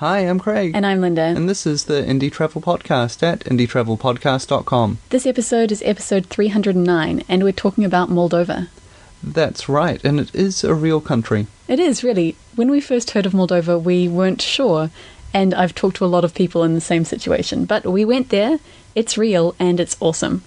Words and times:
Hi, 0.00 0.20
I'm 0.20 0.38
Craig. 0.38 0.72
And 0.74 0.86
I'm 0.86 1.02
Linda. 1.02 1.20
And 1.20 1.46
this 1.46 1.66
is 1.66 1.84
the 1.84 2.00
Indie 2.00 2.32
Travel 2.32 2.62
Podcast 2.62 3.22
at 3.22 3.40
indietravelpodcast.com. 3.40 4.96
This 5.10 5.26
episode 5.26 5.70
is 5.70 5.82
episode 5.84 6.24
309, 6.24 7.22
and 7.28 7.44
we're 7.44 7.52
talking 7.52 7.84
about 7.84 8.08
Moldova. 8.08 8.68
That's 9.22 9.68
right, 9.68 10.02
and 10.02 10.18
it 10.18 10.34
is 10.34 10.64
a 10.64 10.72
real 10.72 11.02
country. 11.02 11.48
It 11.68 11.78
is, 11.78 12.02
really. 12.02 12.34
When 12.56 12.70
we 12.70 12.80
first 12.80 13.10
heard 13.10 13.26
of 13.26 13.34
Moldova, 13.34 13.78
we 13.78 14.08
weren't 14.08 14.40
sure, 14.40 14.88
and 15.34 15.52
I've 15.52 15.74
talked 15.74 15.98
to 15.98 16.06
a 16.06 16.14
lot 16.14 16.24
of 16.24 16.32
people 16.32 16.64
in 16.64 16.72
the 16.72 16.80
same 16.80 17.04
situation. 17.04 17.66
But 17.66 17.84
we 17.84 18.06
went 18.06 18.30
there, 18.30 18.58
it's 18.94 19.18
real, 19.18 19.54
and 19.58 19.78
it's 19.78 19.98
awesome. 20.00 20.42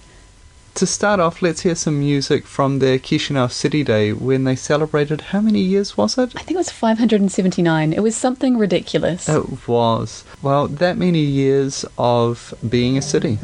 To 0.76 0.88
start 0.88 1.20
off, 1.20 1.44
let's 1.44 1.62
hear 1.62 1.76
some 1.76 2.00
music 2.00 2.48
from 2.48 2.80
their 2.80 2.98
Chisinau 2.98 3.52
City 3.52 3.84
Day 3.84 4.12
when 4.12 4.44
they 4.44 4.56
celebrated 4.56 5.21
how 5.21 5.39
many 5.39 5.60
years 5.60 5.96
was 5.96 6.18
it? 6.18 6.34
I 6.36 6.39
think 6.39 6.56
it 6.56 6.57
was 6.57 6.71
579. 6.71 7.94
It 7.94 8.02
was 8.02 8.16
something 8.16 8.57
ridiculous. 8.57 9.30
It 9.30 9.68
was. 9.68 10.24
Well, 10.42 10.68
that 10.68 10.97
many 10.97 11.20
years 11.20 11.86
of 12.00 12.56
being 12.68 12.97
a 12.97 13.04
city. 13.04 13.38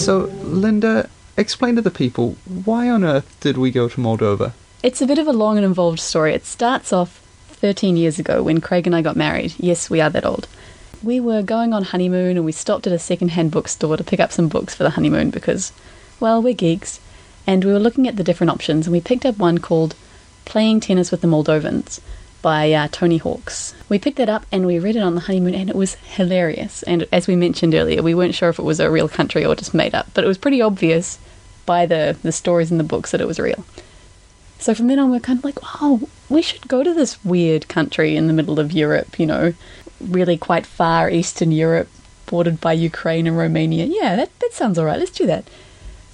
So, 0.00 0.30
Linda, 0.42 1.10
explain 1.36 1.76
to 1.76 1.82
the 1.82 1.90
people 1.90 2.38
why 2.46 2.88
on 2.88 3.04
earth 3.04 3.36
did 3.40 3.58
we 3.58 3.70
go 3.70 3.86
to 3.86 4.00
Moldova? 4.00 4.54
It's 4.82 5.02
a 5.02 5.06
bit 5.06 5.18
of 5.18 5.26
a 5.28 5.32
long 5.32 5.58
and 5.58 5.66
involved 5.66 6.00
story. 6.00 6.32
It 6.32 6.46
starts 6.46 6.90
off 6.90 7.18
13 7.50 7.98
years 7.98 8.18
ago 8.18 8.42
when 8.42 8.62
Craig 8.62 8.86
and 8.86 8.96
I 8.96 9.02
got 9.02 9.14
married. 9.14 9.52
Yes, 9.58 9.90
we 9.90 10.00
are 10.00 10.08
that 10.08 10.24
old. 10.24 10.48
We 11.02 11.20
were 11.20 11.42
going 11.42 11.74
on 11.74 11.84
honeymoon 11.84 12.38
and 12.38 12.46
we 12.46 12.52
stopped 12.52 12.86
at 12.86 12.94
a 12.94 12.98
second-hand 12.98 13.50
bookstore 13.50 13.98
to 13.98 14.02
pick 14.02 14.20
up 14.20 14.32
some 14.32 14.48
books 14.48 14.74
for 14.74 14.84
the 14.84 14.90
honeymoon 14.90 15.28
because, 15.28 15.70
well, 16.18 16.40
we're 16.40 16.54
geeks. 16.54 16.98
And 17.46 17.62
we 17.62 17.70
were 17.70 17.78
looking 17.78 18.08
at 18.08 18.16
the 18.16 18.24
different 18.24 18.52
options 18.52 18.86
and 18.86 18.92
we 18.92 19.02
picked 19.02 19.26
up 19.26 19.36
one 19.36 19.58
called 19.58 19.94
Playing 20.46 20.80
Tennis 20.80 21.10
with 21.10 21.20
the 21.20 21.28
Moldovans 21.28 22.00
by 22.42 22.72
uh, 22.72 22.88
Tony 22.90 23.18
Hawks. 23.18 23.74
We 23.88 23.98
picked 23.98 24.18
that 24.18 24.28
up 24.28 24.46
and 24.52 24.66
we 24.66 24.78
read 24.78 24.96
it 24.96 25.02
on 25.02 25.14
the 25.14 25.22
honeymoon, 25.22 25.54
and 25.54 25.70
it 25.70 25.76
was 25.76 25.94
hilarious. 25.94 26.82
And 26.84 27.06
as 27.12 27.26
we 27.26 27.36
mentioned 27.36 27.74
earlier, 27.74 28.02
we 28.02 28.14
weren't 28.14 28.34
sure 28.34 28.48
if 28.48 28.58
it 28.58 28.64
was 28.64 28.80
a 28.80 28.90
real 28.90 29.08
country 29.08 29.44
or 29.44 29.54
just 29.54 29.74
made 29.74 29.94
up, 29.94 30.08
but 30.14 30.24
it 30.24 30.28
was 30.28 30.38
pretty 30.38 30.62
obvious 30.62 31.18
by 31.66 31.86
the, 31.86 32.16
the 32.22 32.32
stories 32.32 32.70
in 32.70 32.78
the 32.78 32.84
books 32.84 33.10
that 33.10 33.20
it 33.20 33.26
was 33.26 33.38
real. 33.38 33.64
So 34.58 34.74
from 34.74 34.88
then 34.88 34.98
on, 34.98 35.10
we're 35.10 35.20
kind 35.20 35.38
of 35.38 35.44
like, 35.44 35.58
oh, 35.80 36.08
we 36.28 36.42
should 36.42 36.68
go 36.68 36.82
to 36.82 36.92
this 36.92 37.24
weird 37.24 37.68
country 37.68 38.16
in 38.16 38.26
the 38.26 38.32
middle 38.32 38.60
of 38.60 38.72
Europe, 38.72 39.18
you 39.18 39.26
know, 39.26 39.54
really 40.00 40.36
quite 40.36 40.66
far 40.66 41.10
eastern 41.10 41.50
Europe, 41.50 41.88
bordered 42.26 42.60
by 42.60 42.72
Ukraine 42.72 43.26
and 43.26 43.38
Romania. 43.38 43.86
Yeah, 43.86 44.16
that, 44.16 44.38
that 44.40 44.52
sounds 44.52 44.78
all 44.78 44.84
right. 44.84 44.98
Let's 44.98 45.10
do 45.10 45.26
that. 45.26 45.44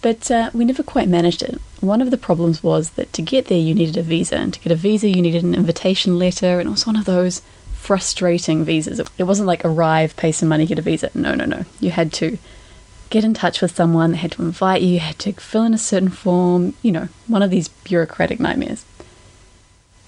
But 0.06 0.30
uh, 0.30 0.50
we 0.54 0.64
never 0.64 0.84
quite 0.84 1.08
managed 1.08 1.42
it. 1.42 1.60
One 1.80 2.00
of 2.00 2.12
the 2.12 2.16
problems 2.16 2.62
was 2.62 2.90
that 2.90 3.12
to 3.14 3.22
get 3.22 3.46
there, 3.46 3.58
you 3.58 3.74
needed 3.74 3.96
a 3.96 4.04
visa, 4.04 4.36
and 4.36 4.54
to 4.54 4.60
get 4.60 4.70
a 4.70 4.76
visa, 4.76 5.08
you 5.08 5.20
needed 5.20 5.42
an 5.42 5.52
invitation 5.52 6.16
letter, 6.16 6.60
and 6.60 6.68
it 6.68 6.70
was 6.70 6.86
one 6.86 6.94
of 6.94 7.06
those 7.06 7.42
frustrating 7.74 8.64
visas. 8.64 9.00
It 9.18 9.24
wasn't 9.24 9.48
like 9.48 9.64
arrive, 9.64 10.16
pay 10.16 10.30
some 10.30 10.48
money, 10.48 10.64
get 10.64 10.78
a 10.78 10.82
visa. 10.82 11.10
No, 11.12 11.34
no, 11.34 11.44
no. 11.44 11.64
You 11.80 11.90
had 11.90 12.12
to 12.12 12.38
get 13.10 13.24
in 13.24 13.34
touch 13.34 13.60
with 13.60 13.74
someone, 13.74 14.12
they 14.12 14.18
had 14.18 14.30
to 14.30 14.42
invite 14.42 14.80
you, 14.80 14.90
you 14.90 15.00
had 15.00 15.18
to 15.18 15.32
fill 15.32 15.64
in 15.64 15.74
a 15.74 15.88
certain 15.92 16.10
form, 16.10 16.74
you 16.82 16.92
know, 16.92 17.08
one 17.26 17.42
of 17.42 17.50
these 17.50 17.66
bureaucratic 17.66 18.38
nightmares. 18.38 18.84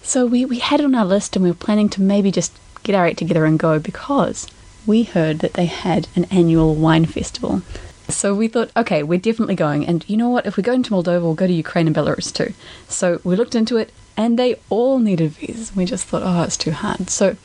So 0.04 0.26
we, 0.26 0.44
we 0.44 0.60
had 0.60 0.78
it 0.78 0.84
on 0.84 0.94
our 0.94 1.04
list 1.04 1.34
and 1.34 1.42
we 1.42 1.50
were 1.50 1.56
planning 1.56 1.88
to 1.88 2.02
maybe 2.02 2.30
just 2.30 2.56
get 2.84 2.94
our 2.94 3.06
act 3.06 3.18
together 3.18 3.44
and 3.44 3.58
go 3.58 3.80
because 3.80 4.46
we 4.86 5.02
heard 5.02 5.40
that 5.40 5.54
they 5.54 5.66
had 5.66 6.06
an 6.14 6.26
annual 6.26 6.76
wine 6.76 7.04
festival 7.04 7.62
so 8.08 8.34
we 8.34 8.48
thought, 8.48 8.70
okay, 8.76 9.02
we're 9.02 9.18
definitely 9.18 9.54
going. 9.54 9.86
And 9.86 10.04
you 10.08 10.16
know 10.16 10.28
what? 10.28 10.46
If 10.46 10.56
we 10.56 10.62
go 10.62 10.72
into 10.72 10.90
Moldova, 10.90 11.22
we'll 11.22 11.34
go 11.34 11.46
to 11.46 11.52
Ukraine 11.52 11.86
and 11.86 11.94
Belarus 11.94 12.32
too. 12.32 12.54
So 12.88 13.20
we 13.22 13.36
looked 13.36 13.54
into 13.54 13.76
it, 13.76 13.92
and 14.16 14.38
they 14.38 14.56
all 14.70 14.98
needed 14.98 15.32
visas. 15.32 15.74
We 15.76 15.84
just 15.84 16.06
thought, 16.06 16.22
oh, 16.24 16.42
it's 16.42 16.56
too 16.56 16.72
hard. 16.72 17.10
So 17.10 17.36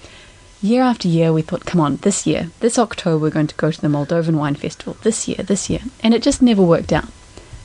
year 0.61 0.81
after 0.81 1.07
year, 1.07 1.33
we 1.33 1.41
thought, 1.41 1.65
come 1.65 1.81
on, 1.81 1.97
this 1.97 2.25
year, 2.25 2.49
this 2.61 2.79
October, 2.79 3.23
we're 3.23 3.29
going 3.29 3.47
to 3.47 3.55
go 3.55 3.71
to 3.71 3.81
the 3.81 3.87
Moldovan 3.87 4.35
Wine 4.35 4.55
Festival. 4.55 4.97
This 5.03 5.27
year, 5.27 5.37
this 5.37 5.69
year. 5.69 5.81
And 6.01 6.13
it 6.13 6.23
just 6.23 6.41
never 6.41 6.63
worked 6.63 6.93
out 6.93 7.09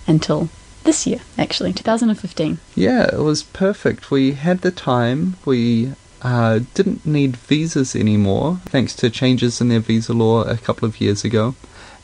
until 0.06 0.49
this 0.84 1.06
year, 1.06 1.21
actually, 1.37 1.73
2015. 1.73 2.59
Yeah, 2.75 3.05
it 3.05 3.21
was 3.21 3.44
perfect. 3.44 4.11
We 4.11 4.33
had 4.33 4.62
the 4.62 4.71
time. 4.71 5.37
We 5.44 5.93
uh, 6.23 6.61
didn't 6.75 7.06
need 7.06 7.37
visas 7.37 7.94
anymore, 7.94 8.59
thanks 8.65 8.94
to 8.97 9.09
changes 9.09 9.61
in 9.61 9.69
their 9.69 9.81
visa 9.81 10.12
law 10.12 10.43
a 10.43 10.56
couple 10.56 10.89
of 10.89 11.00
years 11.00 11.25
ago 11.25 11.55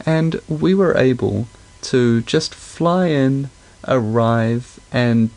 and 0.07 0.41
we 0.49 0.75
were 0.75 0.97
able 0.97 1.49
to 1.83 2.23
just 2.23 2.55
fly 2.55 3.07
in, 3.07 3.51
arrive, 3.87 4.81
and 4.93 5.31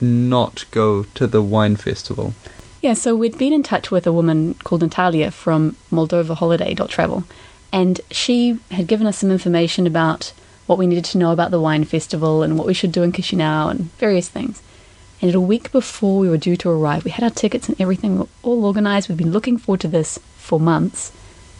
not 0.00 0.64
go 0.70 1.04
to 1.14 1.26
the 1.26 1.42
wine 1.42 1.76
festival. 1.76 2.34
Yeah, 2.82 2.94
so 2.94 3.16
we'd 3.16 3.38
been 3.38 3.52
in 3.52 3.62
touch 3.62 3.90
with 3.90 4.06
a 4.06 4.12
woman 4.12 4.54
called 4.54 4.82
Natalia 4.82 5.30
from 5.30 5.76
MoldovaHoliday.travel, 5.90 7.24
and 7.72 8.00
she 8.10 8.58
had 8.70 8.86
given 8.86 9.06
us 9.06 9.18
some 9.18 9.30
information 9.30 9.86
about 9.86 10.32
what 10.66 10.78
we 10.78 10.86
needed 10.86 11.04
to 11.06 11.18
know 11.18 11.32
about 11.32 11.50
the 11.50 11.60
wine 11.60 11.84
festival 11.84 12.42
and 12.42 12.58
what 12.58 12.66
we 12.66 12.74
should 12.74 12.92
do 12.92 13.02
in 13.02 13.12
Chisinau 13.12 13.70
and 13.70 13.90
various 13.98 14.28
things. 14.28 14.62
And 15.22 15.34
a 15.34 15.40
week 15.40 15.72
before 15.72 16.18
we 16.18 16.28
were 16.28 16.36
due 16.36 16.56
to 16.58 16.70
arrive, 16.70 17.04
we 17.04 17.10
had 17.10 17.24
our 17.24 17.30
tickets 17.30 17.68
and 17.68 17.80
everything, 17.80 18.18
we 18.18 18.26
all 18.42 18.64
organized. 18.64 19.08
We'd 19.08 19.18
been 19.18 19.32
looking 19.32 19.56
forward 19.56 19.80
to 19.80 19.88
this 19.88 20.18
for 20.36 20.60
months. 20.60 21.12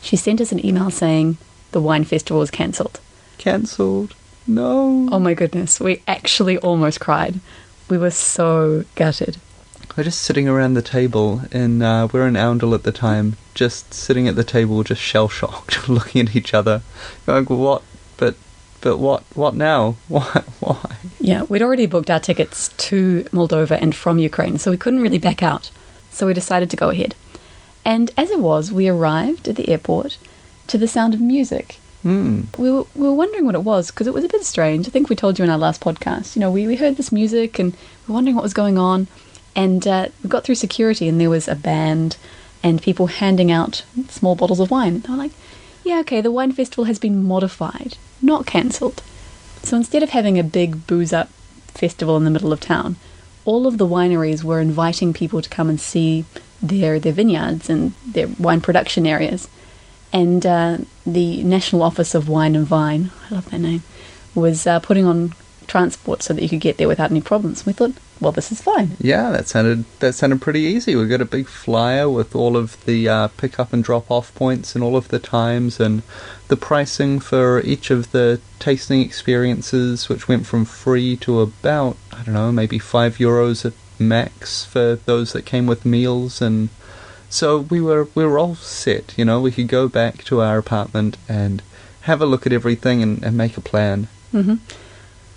She 0.02 0.16
sent 0.16 0.40
us 0.40 0.52
an 0.52 0.64
email 0.64 0.90
saying, 0.90 1.38
the 1.76 1.82
wine 1.82 2.04
festival 2.04 2.40
was 2.40 2.50
cancelled. 2.50 2.98
Cancelled? 3.36 4.14
No. 4.46 5.10
Oh 5.12 5.18
my 5.18 5.34
goodness, 5.34 5.78
we 5.78 6.00
actually 6.08 6.56
almost 6.56 7.00
cried. 7.00 7.38
We 7.90 7.98
were 7.98 8.12
so 8.12 8.86
gutted. 8.94 9.36
We're 9.94 10.04
just 10.04 10.22
sitting 10.22 10.48
around 10.48 10.72
the 10.72 10.80
table, 10.80 11.42
and 11.52 11.82
uh, 11.82 12.08
we're 12.10 12.26
in 12.26 12.34
Oundle 12.34 12.74
at 12.74 12.84
the 12.84 12.92
time, 12.92 13.36
just 13.52 13.92
sitting 13.92 14.26
at 14.26 14.36
the 14.36 14.42
table, 14.42 14.82
just 14.84 15.02
shell 15.02 15.28
shocked, 15.28 15.86
looking 15.96 16.26
at 16.26 16.34
each 16.34 16.54
other, 16.54 16.80
going, 17.26 17.44
"What? 17.44 17.82
But, 18.16 18.36
but 18.80 18.96
what? 18.96 19.22
What 19.34 19.54
now? 19.54 19.96
Why? 20.08 20.44
Why?" 20.60 20.96
Yeah, 21.20 21.42
we'd 21.42 21.60
already 21.60 21.84
booked 21.84 22.10
our 22.10 22.20
tickets 22.20 22.68
to 22.88 23.24
Moldova 23.32 23.78
and 23.78 23.94
from 23.94 24.18
Ukraine, 24.18 24.56
so 24.56 24.70
we 24.70 24.78
couldn't 24.78 25.02
really 25.02 25.18
back 25.18 25.42
out. 25.42 25.70
So 26.10 26.26
we 26.26 26.32
decided 26.32 26.70
to 26.70 26.76
go 26.76 26.88
ahead. 26.88 27.14
And 27.84 28.12
as 28.16 28.30
it 28.30 28.40
was, 28.40 28.72
we 28.72 28.88
arrived 28.88 29.46
at 29.46 29.56
the 29.56 29.68
airport 29.68 30.16
to 30.68 30.78
the 30.78 30.88
sound 30.88 31.14
of 31.14 31.20
music. 31.20 31.78
Mm. 32.04 32.56
We, 32.56 32.70
were, 32.70 32.84
we 32.94 33.08
were 33.08 33.14
wondering 33.14 33.46
what 33.46 33.54
it 33.54 33.64
was 33.64 33.90
because 33.90 34.06
it 34.06 34.14
was 34.14 34.24
a 34.24 34.28
bit 34.28 34.44
strange. 34.44 34.86
I 34.86 34.90
think 34.90 35.08
we 35.08 35.16
told 35.16 35.38
you 35.38 35.44
in 35.44 35.50
our 35.50 35.58
last 35.58 35.80
podcast. 35.80 36.36
You 36.36 36.40
know, 36.40 36.50
we, 36.50 36.66
we 36.66 36.76
heard 36.76 36.96
this 36.96 37.10
music 37.10 37.58
and 37.58 37.72
we 37.72 37.78
were 38.08 38.14
wondering 38.14 38.36
what 38.36 38.42
was 38.42 38.54
going 38.54 38.78
on. 38.78 39.08
And 39.56 39.86
uh, 39.88 40.08
we 40.22 40.28
got 40.28 40.44
through 40.44 40.54
security 40.56 41.08
and 41.08 41.20
there 41.20 41.30
was 41.30 41.48
a 41.48 41.56
band 41.56 42.16
and 42.62 42.82
people 42.82 43.08
handing 43.08 43.50
out 43.50 43.84
small 44.08 44.36
bottles 44.36 44.60
of 44.60 44.70
wine. 44.70 45.00
They 45.00 45.08
were 45.08 45.18
like, 45.18 45.32
yeah, 45.82 45.98
okay, 46.00 46.20
the 46.20 46.30
wine 46.30 46.52
festival 46.52 46.84
has 46.84 46.98
been 46.98 47.24
modified, 47.24 47.96
not 48.22 48.46
cancelled. 48.46 49.02
So 49.62 49.76
instead 49.76 50.02
of 50.02 50.10
having 50.10 50.38
a 50.38 50.44
big 50.44 50.86
booze 50.86 51.12
up 51.12 51.28
festival 51.68 52.16
in 52.16 52.24
the 52.24 52.30
middle 52.30 52.52
of 52.52 52.60
town, 52.60 52.96
all 53.44 53.66
of 53.66 53.78
the 53.78 53.86
wineries 53.86 54.44
were 54.44 54.60
inviting 54.60 55.12
people 55.12 55.42
to 55.42 55.48
come 55.48 55.68
and 55.68 55.80
see 55.80 56.24
their, 56.62 57.00
their 57.00 57.12
vineyards 57.12 57.70
and 57.70 57.94
their 58.06 58.28
wine 58.38 58.60
production 58.60 59.06
areas 59.06 59.48
and 60.12 60.44
uh, 60.46 60.78
the 61.04 61.42
National 61.42 61.82
Office 61.82 62.14
of 62.14 62.28
Wine 62.28 62.56
and 62.56 62.66
Vine, 62.66 63.10
I 63.30 63.34
love 63.34 63.50
that 63.50 63.58
name, 63.58 63.82
was 64.34 64.66
uh, 64.66 64.80
putting 64.80 65.04
on 65.04 65.32
transport 65.66 66.22
so 66.22 66.32
that 66.32 66.42
you 66.42 66.48
could 66.48 66.60
get 66.60 66.76
there 66.76 66.88
without 66.88 67.10
any 67.10 67.20
problems. 67.20 67.66
We 67.66 67.72
thought, 67.72 67.92
well, 68.20 68.32
this 68.32 68.50
is 68.50 68.62
fine. 68.62 68.96
Yeah, 68.98 69.30
that 69.30 69.48
sounded 69.48 69.84
that 70.00 70.14
sounded 70.14 70.40
pretty 70.40 70.60
easy. 70.60 70.96
We 70.96 71.06
got 71.06 71.20
a 71.20 71.26
big 71.26 71.48
flyer 71.48 72.08
with 72.08 72.34
all 72.34 72.56
of 72.56 72.82
the 72.84 73.08
uh, 73.08 73.28
pick 73.36 73.58
up 73.58 73.72
and 73.72 73.82
drop 73.84 74.10
off 74.10 74.34
points 74.34 74.74
and 74.74 74.82
all 74.82 74.96
of 74.96 75.08
the 75.08 75.18
times 75.18 75.78
and 75.80 76.02
the 76.48 76.56
pricing 76.56 77.20
for 77.20 77.60
each 77.60 77.90
of 77.90 78.12
the 78.12 78.40
tasting 78.58 79.00
experiences, 79.00 80.08
which 80.08 80.28
went 80.28 80.46
from 80.46 80.64
free 80.64 81.16
to 81.18 81.40
about 81.40 81.96
I 82.12 82.22
don't 82.22 82.34
know, 82.34 82.52
maybe 82.52 82.78
five 82.78 83.18
euros 83.18 83.64
at 83.64 83.74
max 83.98 84.64
for 84.64 84.96
those 85.06 85.32
that 85.32 85.46
came 85.46 85.66
with 85.66 85.84
meals 85.84 86.40
and 86.42 86.68
so 87.28 87.60
we 87.60 87.80
were 87.80 88.08
we 88.14 88.24
were 88.24 88.38
all 88.38 88.54
set, 88.56 89.14
you 89.16 89.24
know. 89.24 89.40
We 89.40 89.50
could 89.50 89.68
go 89.68 89.88
back 89.88 90.24
to 90.24 90.40
our 90.40 90.58
apartment 90.58 91.16
and 91.28 91.62
have 92.02 92.22
a 92.22 92.26
look 92.26 92.46
at 92.46 92.52
everything 92.52 93.02
and, 93.02 93.22
and 93.22 93.36
make 93.36 93.56
a 93.56 93.60
plan. 93.60 94.08
Mm-hmm. 94.32 94.56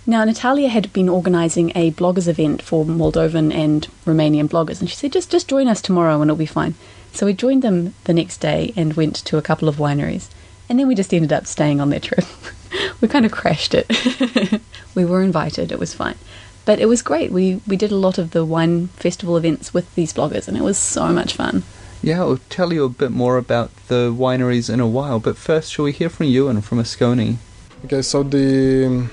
Now, 0.06 0.24
Natalia 0.24 0.68
had 0.68 0.92
been 0.92 1.08
organising 1.08 1.72
a 1.74 1.92
bloggers 1.92 2.26
event 2.26 2.62
for 2.62 2.84
Moldovan 2.84 3.52
and 3.54 3.86
Romanian 4.06 4.48
bloggers, 4.48 4.80
and 4.80 4.88
she 4.88 4.96
said, 4.96 5.12
"Just 5.12 5.30
just 5.30 5.48
join 5.48 5.68
us 5.68 5.82
tomorrow, 5.82 6.20
and 6.20 6.30
it'll 6.30 6.36
be 6.36 6.46
fine." 6.46 6.74
So 7.12 7.26
we 7.26 7.32
joined 7.32 7.62
them 7.62 7.94
the 8.04 8.14
next 8.14 8.38
day 8.38 8.72
and 8.76 8.94
went 8.94 9.16
to 9.16 9.36
a 9.36 9.42
couple 9.42 9.68
of 9.68 9.76
wineries, 9.76 10.28
and 10.68 10.78
then 10.78 10.88
we 10.88 10.94
just 10.94 11.12
ended 11.12 11.32
up 11.32 11.46
staying 11.46 11.80
on 11.80 11.90
their 11.90 12.00
trip. 12.00 12.24
we 13.00 13.08
kind 13.08 13.26
of 13.26 13.32
crashed 13.32 13.74
it. 13.74 14.60
we 14.94 15.04
were 15.04 15.22
invited; 15.22 15.70
it 15.70 15.78
was 15.78 15.92
fine, 15.92 16.16
but 16.64 16.80
it 16.80 16.86
was 16.86 17.02
great. 17.02 17.30
We 17.30 17.60
we 17.66 17.76
did 17.76 17.92
a 17.92 17.96
lot 18.06 18.16
of 18.16 18.30
the 18.30 18.44
wine 18.44 18.88
festival 18.88 19.36
events 19.36 19.74
with 19.74 19.94
these 19.96 20.12
bloggers, 20.12 20.48
and 20.48 20.56
it 20.56 20.62
was 20.62 20.78
so 20.78 21.08
much 21.08 21.34
fun. 21.34 21.62
Yeah, 22.02 22.20
I'll 22.20 22.40
tell 22.48 22.72
you 22.72 22.84
a 22.84 22.88
bit 22.88 23.10
more 23.10 23.36
about 23.36 23.70
the 23.88 24.10
wineries 24.10 24.72
in 24.72 24.80
a 24.80 24.86
while, 24.86 25.20
but 25.20 25.36
first, 25.36 25.70
shall 25.70 25.84
we 25.84 25.92
hear 25.92 26.08
from 26.08 26.26
Ewan 26.26 26.62
from 26.62 26.78
Asconi? 26.78 27.36
Okay, 27.84 28.00
so 28.00 28.22
the 28.22 28.86
um, 28.86 29.10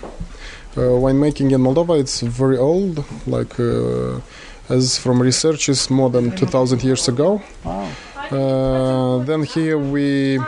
uh, 0.77 0.95
winemaking 1.03 1.51
in 1.51 1.61
Moldova 1.61 1.99
it's 1.99 2.21
very 2.21 2.57
old, 2.57 3.03
like 3.27 3.59
uh, 3.59 4.21
as 4.69 4.97
from 4.97 5.21
research 5.21 5.67
is 5.67 5.89
more 5.89 6.09
than 6.09 6.33
2000 6.37 6.81
years 6.81 7.09
ago. 7.09 7.41
Wow. 7.65 7.91
Uh, 8.31 9.23
then 9.25 9.43
here 9.43 9.77
we 9.77 10.39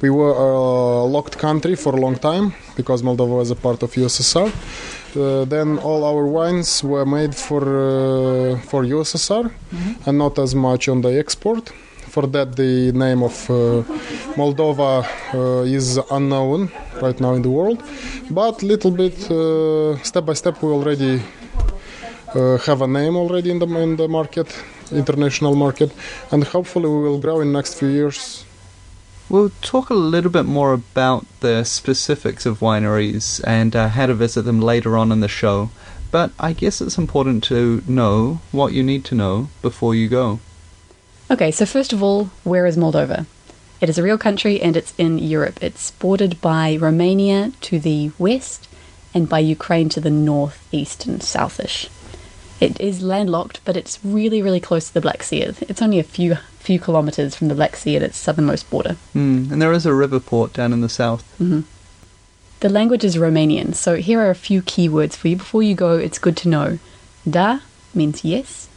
we 0.00 0.10
were 0.10 0.30
a 0.32 1.04
locked 1.04 1.38
country 1.38 1.74
for 1.74 1.92
a 1.96 2.00
long 2.00 2.16
time 2.16 2.54
because 2.76 3.02
Moldova 3.02 3.36
was 3.38 3.50
a 3.50 3.56
part 3.56 3.82
of 3.82 3.92
USSR. 3.94 4.52
Uh, 5.16 5.44
then 5.46 5.78
all 5.78 6.04
our 6.04 6.26
wines 6.26 6.84
were 6.84 7.06
made 7.06 7.34
for 7.34 7.62
uh, 7.62 8.58
for 8.60 8.84
USSR 8.84 9.50
and 10.06 10.18
not 10.18 10.38
as 10.38 10.54
much 10.54 10.88
on 10.88 11.00
the 11.00 11.18
export. 11.18 11.72
For 12.08 12.26
that, 12.28 12.56
the 12.56 12.92
name 12.92 13.22
of 13.22 13.50
uh, 13.50 13.82
Moldova 14.36 15.04
uh, 15.34 15.78
is 15.78 15.98
unknown 16.10 16.70
right 17.02 17.18
now 17.20 17.34
in 17.34 17.42
the 17.42 17.50
world, 17.50 17.82
but 18.30 18.62
little 18.62 18.90
bit 18.90 19.30
uh, 19.30 19.96
step 20.02 20.24
by 20.24 20.34
step 20.34 20.62
we 20.62 20.70
already 20.70 21.20
uh, 22.34 22.58
have 22.58 22.82
a 22.82 22.86
name 22.86 23.16
already 23.16 23.50
in 23.50 23.58
the 23.58 23.66
in 23.82 23.96
the 23.96 24.08
market, 24.08 24.48
international 24.92 25.54
market, 25.54 25.90
and 26.30 26.44
hopefully 26.44 26.88
we 26.88 27.00
will 27.02 27.18
grow 27.18 27.40
in 27.40 27.52
next 27.52 27.74
few 27.74 27.88
years. 27.88 28.45
We'll 29.28 29.50
talk 29.60 29.90
a 29.90 29.94
little 29.94 30.30
bit 30.30 30.44
more 30.44 30.72
about 30.72 31.26
the 31.40 31.64
specifics 31.64 32.46
of 32.46 32.60
wineries 32.60 33.42
and 33.44 33.74
uh, 33.74 33.88
how 33.88 34.06
to 34.06 34.14
visit 34.14 34.42
them 34.42 34.60
later 34.60 34.96
on 34.96 35.10
in 35.10 35.18
the 35.18 35.26
show, 35.26 35.70
but 36.12 36.30
I 36.38 36.52
guess 36.52 36.80
it's 36.80 36.96
important 36.96 37.42
to 37.44 37.82
know 37.88 38.40
what 38.52 38.72
you 38.72 38.84
need 38.84 39.04
to 39.06 39.16
know 39.16 39.48
before 39.62 39.96
you 39.96 40.08
go. 40.08 40.38
Okay, 41.28 41.50
so 41.50 41.66
first 41.66 41.92
of 41.92 42.04
all, 42.04 42.26
where 42.44 42.66
is 42.66 42.76
Moldova? 42.76 43.26
It 43.80 43.88
is 43.88 43.98
a 43.98 44.02
real 44.04 44.16
country 44.16 44.62
and 44.62 44.76
it's 44.76 44.94
in 44.96 45.18
Europe. 45.18 45.58
It's 45.60 45.90
bordered 45.90 46.40
by 46.40 46.76
Romania 46.76 47.50
to 47.62 47.80
the 47.80 48.12
west 48.18 48.68
and 49.12 49.28
by 49.28 49.40
Ukraine 49.40 49.88
to 49.88 50.00
the 50.00 50.10
north, 50.10 50.68
east, 50.70 51.04
and 51.04 51.20
southish. 51.20 51.88
It 52.60 52.80
is 52.80 53.02
landlocked, 53.02 53.60
but 53.64 53.76
it's 53.76 53.98
really, 54.04 54.40
really 54.40 54.60
close 54.60 54.86
to 54.86 54.94
the 54.94 55.00
Black 55.00 55.24
Sea. 55.24 55.42
It's 55.42 55.82
only 55.82 55.98
a 55.98 56.04
few 56.04 56.38
few 56.66 56.78
kilometers 56.80 57.34
from 57.36 57.48
the 57.48 57.54
Black 57.54 57.76
Sea 57.76 57.96
at 57.96 58.02
its 58.02 58.18
southernmost 58.18 58.68
border. 58.70 58.96
Mm, 59.14 59.50
and 59.52 59.62
there 59.62 59.72
is 59.72 59.86
a 59.86 59.94
river 59.94 60.20
port 60.20 60.52
down 60.52 60.72
in 60.72 60.80
the 60.80 60.88
south. 60.88 61.22
The 62.60 62.68
language 62.68 63.04
is 63.04 63.16
Romanian, 63.16 63.74
so 63.74 63.96
here 63.96 64.20
are 64.20 64.30
a 64.30 64.34
few 64.48 64.62
key 64.62 64.88
words 64.88 65.14
for 65.16 65.28
you. 65.28 65.36
Before 65.36 65.62
you 65.62 65.74
go, 65.74 65.92
it's 65.96 66.18
good 66.18 66.36
to 66.38 66.48
know. 66.48 66.78
Da 67.28 67.60
means 67.94 68.24
yes. 68.24 68.68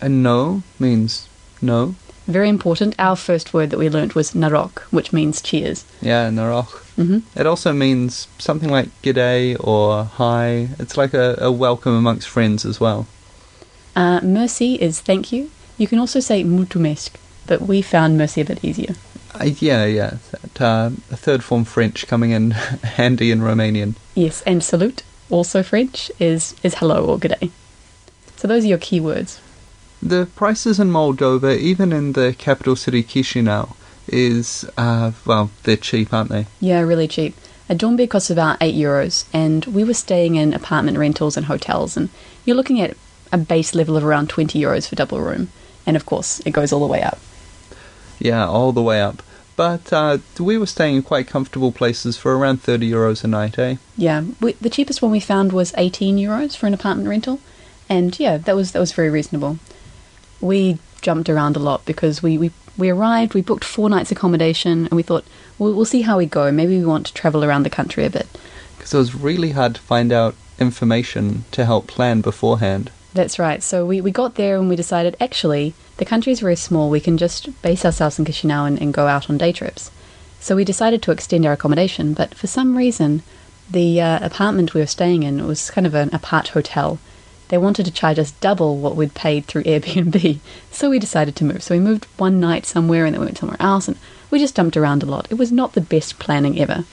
And 0.00 0.22
no 0.22 0.62
means 0.78 1.28
no. 1.62 1.94
Very 2.26 2.48
important. 2.48 2.94
Our 2.98 3.16
first 3.16 3.54
word 3.54 3.70
that 3.70 3.78
we 3.78 3.88
learnt 3.88 4.14
was 4.14 4.32
noroc, 4.34 4.80
which 4.96 5.12
means 5.12 5.40
cheers. 5.42 5.84
Yeah, 6.02 6.30
noroc. 6.30 6.68
hmm 6.96 7.18
It 7.40 7.46
also 7.46 7.72
means 7.72 8.28
something 8.38 8.70
like 8.70 8.88
g'day 9.02 9.56
or 9.58 10.04
hi. 10.04 10.68
It's 10.78 10.96
like 10.96 11.14
a, 11.14 11.36
a 11.40 11.50
welcome 11.50 11.94
amongst 11.94 12.28
friends 12.28 12.64
as 12.64 12.78
well. 12.80 13.06
Uh, 13.96 14.20
merci 14.22 14.74
is 14.74 15.00
thank 15.00 15.32
you. 15.32 15.50
You 15.80 15.86
can 15.86 15.98
also 15.98 16.20
say 16.20 16.44
mulțumesc, 16.44 17.18
but 17.46 17.62
we 17.62 17.80
found 17.80 18.18
merci 18.18 18.42
a 18.42 18.44
bit 18.44 18.62
easier. 18.62 18.94
Uh, 19.34 19.44
yeah, 19.60 19.86
yeah. 19.86 20.18
That, 20.30 20.60
uh, 20.60 20.90
a 21.10 21.16
third 21.16 21.42
form 21.42 21.64
French 21.64 22.06
coming 22.06 22.32
in 22.32 22.50
handy 22.98 23.30
in 23.30 23.40
Romanian. 23.40 23.94
Yes, 24.14 24.42
and 24.42 24.62
salute, 24.62 25.02
also 25.30 25.62
French, 25.62 26.10
is, 26.18 26.54
is 26.62 26.74
hello 26.74 27.06
or 27.06 27.18
good 27.18 27.34
day. 27.40 27.50
So 28.36 28.46
those 28.46 28.64
are 28.64 28.68
your 28.68 28.76
keywords. 28.76 29.40
The 30.02 30.26
prices 30.36 30.78
in 30.78 30.90
Moldova, 30.90 31.56
even 31.56 31.94
in 31.94 32.12
the 32.12 32.34
capital 32.36 32.76
city 32.76 33.02
Chisinau, 33.02 33.74
is, 34.06 34.68
uh, 34.76 35.12
well, 35.24 35.50
they're 35.62 35.78
cheap, 35.78 36.12
aren't 36.12 36.28
they? 36.28 36.44
Yeah, 36.60 36.80
really 36.80 37.08
cheap. 37.08 37.34
A 37.70 37.74
dorm 37.74 37.96
bed 37.96 38.10
costs 38.10 38.28
about 38.28 38.58
8 38.60 38.74
euros, 38.74 39.24
and 39.32 39.64
we 39.64 39.84
were 39.84 39.94
staying 39.94 40.34
in 40.34 40.52
apartment 40.52 40.98
rentals 40.98 41.38
and 41.38 41.46
hotels, 41.46 41.96
and 41.96 42.10
you're 42.44 42.56
looking 42.56 42.82
at 42.82 42.98
a 43.32 43.38
base 43.38 43.74
level 43.74 43.96
of 43.96 44.04
around 44.04 44.28
20 44.28 44.60
euros 44.60 44.86
for 44.86 44.94
double 44.94 45.20
room. 45.20 45.48
And 45.90 45.96
of 45.96 46.06
course, 46.06 46.38
it 46.46 46.52
goes 46.52 46.72
all 46.72 46.78
the 46.78 46.86
way 46.86 47.02
up. 47.02 47.18
Yeah, 48.20 48.46
all 48.46 48.70
the 48.70 48.80
way 48.80 49.02
up. 49.02 49.24
But 49.56 49.92
uh, 49.92 50.18
we 50.38 50.56
were 50.56 50.66
staying 50.66 50.94
in 50.94 51.02
quite 51.02 51.26
comfortable 51.26 51.72
places 51.72 52.16
for 52.16 52.38
around 52.38 52.62
30 52.62 52.88
euros 52.88 53.24
a 53.24 53.26
night, 53.26 53.58
eh? 53.58 53.74
Yeah, 53.96 54.22
we, 54.40 54.52
the 54.52 54.70
cheapest 54.70 55.02
one 55.02 55.10
we 55.10 55.18
found 55.18 55.52
was 55.52 55.74
18 55.76 56.16
euros 56.16 56.56
for 56.56 56.68
an 56.68 56.74
apartment 56.74 57.08
rental, 57.08 57.40
and 57.88 58.16
yeah, 58.20 58.36
that 58.38 58.54
was 58.54 58.70
that 58.70 58.78
was 58.78 58.92
very 58.92 59.10
reasonable. 59.10 59.58
We 60.40 60.78
jumped 61.02 61.28
around 61.28 61.56
a 61.56 61.58
lot 61.58 61.84
because 61.86 62.22
we, 62.22 62.38
we, 62.38 62.52
we 62.78 62.88
arrived, 62.88 63.34
we 63.34 63.42
booked 63.42 63.64
four 63.64 63.90
nights 63.90 64.12
accommodation, 64.12 64.84
and 64.86 64.92
we 64.92 65.02
thought, 65.02 65.24
we'll, 65.58 65.74
we'll 65.74 65.84
see 65.84 66.02
how 66.02 66.18
we 66.18 66.26
go. 66.26 66.52
Maybe 66.52 66.78
we 66.78 66.86
want 66.86 67.06
to 67.06 67.14
travel 67.14 67.44
around 67.44 67.64
the 67.64 67.70
country 67.70 68.04
a 68.04 68.10
bit. 68.10 68.28
Because 68.76 68.94
it 68.94 68.98
was 68.98 69.16
really 69.16 69.50
hard 69.50 69.74
to 69.74 69.80
find 69.80 70.12
out 70.12 70.36
information 70.60 71.46
to 71.50 71.64
help 71.64 71.88
plan 71.88 72.20
beforehand. 72.20 72.92
That's 73.12 73.38
right. 73.38 73.62
So 73.62 73.84
we, 73.84 74.00
we 74.00 74.10
got 74.10 74.36
there 74.36 74.56
and 74.56 74.68
we 74.68 74.76
decided 74.76 75.16
actually 75.20 75.74
the 75.96 76.04
country 76.04 76.32
is 76.32 76.40
very 76.40 76.56
small. 76.56 76.88
We 76.90 77.00
can 77.00 77.18
just 77.18 77.60
base 77.62 77.84
ourselves 77.84 78.18
in 78.18 78.24
Chisinau 78.24 78.66
and, 78.66 78.80
and 78.80 78.94
go 78.94 79.06
out 79.06 79.28
on 79.28 79.38
day 79.38 79.52
trips. 79.52 79.90
So 80.38 80.56
we 80.56 80.64
decided 80.64 81.02
to 81.02 81.10
extend 81.10 81.44
our 81.44 81.52
accommodation, 81.52 82.14
but 82.14 82.34
for 82.34 82.46
some 82.46 82.76
reason, 82.76 83.22
the 83.70 84.00
uh, 84.00 84.24
apartment 84.24 84.72
we 84.72 84.80
were 84.80 84.86
staying 84.86 85.22
in 85.22 85.46
was 85.46 85.70
kind 85.70 85.86
of 85.86 85.94
an 85.94 86.08
apart 86.14 86.48
hotel. 86.48 86.98
They 87.48 87.58
wanted 87.58 87.84
to 87.86 87.92
charge 87.92 88.18
us 88.18 88.30
double 88.30 88.78
what 88.78 88.96
we'd 88.96 89.14
paid 89.14 89.44
through 89.44 89.64
Airbnb, 89.64 90.38
so 90.70 90.88
we 90.88 90.98
decided 90.98 91.36
to 91.36 91.44
move. 91.44 91.62
So 91.62 91.74
we 91.74 91.80
moved 91.80 92.06
one 92.16 92.40
night 92.40 92.64
somewhere 92.64 93.04
and 93.04 93.14
then 93.14 93.20
we 93.20 93.26
went 93.26 93.38
somewhere 93.38 93.60
else, 93.60 93.86
and 93.86 93.98
we 94.30 94.38
just 94.38 94.54
dumped 94.54 94.76
around 94.76 95.02
a 95.02 95.06
lot. 95.06 95.26
It 95.30 95.36
was 95.36 95.52
not 95.52 95.74
the 95.74 95.80
best 95.80 96.18
planning 96.18 96.58
ever. 96.58 96.84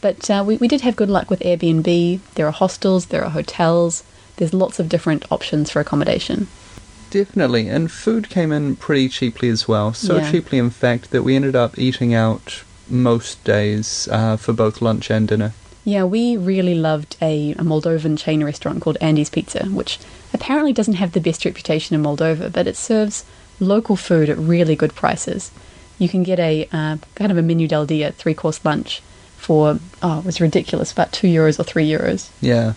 But 0.00 0.28
uh, 0.28 0.42
we, 0.46 0.56
we 0.56 0.68
did 0.68 0.80
have 0.80 0.96
good 0.96 1.10
luck 1.10 1.30
with 1.30 1.40
Airbnb. 1.40 2.20
There 2.34 2.46
are 2.46 2.52
hostels, 2.52 3.06
there 3.06 3.24
are 3.24 3.30
hotels, 3.30 4.02
there's 4.38 4.54
lots 4.54 4.78
of 4.78 4.88
different 4.88 5.30
options 5.30 5.70
for 5.70 5.80
accommodation. 5.80 6.48
Definitely, 7.10 7.68
and 7.68 7.90
food 7.90 8.28
came 8.28 8.52
in 8.52 8.76
pretty 8.76 9.08
cheaply 9.08 9.48
as 9.48 9.68
well. 9.68 9.94
So 9.94 10.16
Yeah. 10.16 10.30
cheaply, 10.30 10.58
in 10.58 10.70
fact, 10.70 11.10
that 11.10 11.22
we 11.22 11.36
ended 11.36 11.56
up 11.56 11.78
eating 11.78 12.14
out 12.14 12.62
most 12.88 13.42
days 13.44 14.08
uh, 14.10 14.36
for 14.36 14.52
both 14.52 14.80
lunch 14.82 15.10
and 15.10 15.28
dinner. 15.28 15.52
Yeah, 15.84 16.04
we 16.04 16.36
really 16.36 16.74
loved 16.74 17.16
a, 17.22 17.52
a 17.52 17.62
Moldovan 17.64 18.18
chain 18.18 18.44
restaurant 18.44 18.82
called 18.82 18.98
Andy's 19.00 19.30
Pizza, 19.30 19.64
which 19.66 19.98
apparently 20.34 20.72
doesn't 20.72 20.94
have 20.94 21.12
the 21.12 21.20
best 21.20 21.44
reputation 21.44 21.94
in 21.94 22.02
Moldova, 22.02 22.52
but 22.52 22.66
it 22.66 22.76
serves 22.76 23.24
local 23.58 23.96
food 23.96 24.28
at 24.28 24.36
really 24.36 24.76
good 24.76 24.94
prices. 24.94 25.50
You 25.98 26.08
can 26.08 26.22
get 26.22 26.38
a 26.38 26.68
uh, 26.72 26.98
kind 27.14 27.32
of 27.32 27.38
a 27.38 27.42
menu 27.42 27.66
del 27.66 27.86
dia 27.86 28.12
three 28.12 28.34
course 28.34 28.62
lunch 28.64 29.00
for 29.36 29.78
oh, 30.02 30.18
it 30.18 30.24
was 30.26 30.40
ridiculous, 30.40 30.92
about 30.92 31.12
two 31.12 31.26
euros 31.26 31.58
or 31.58 31.64
three 31.64 31.88
euros. 31.88 32.28
Yeah, 32.42 32.74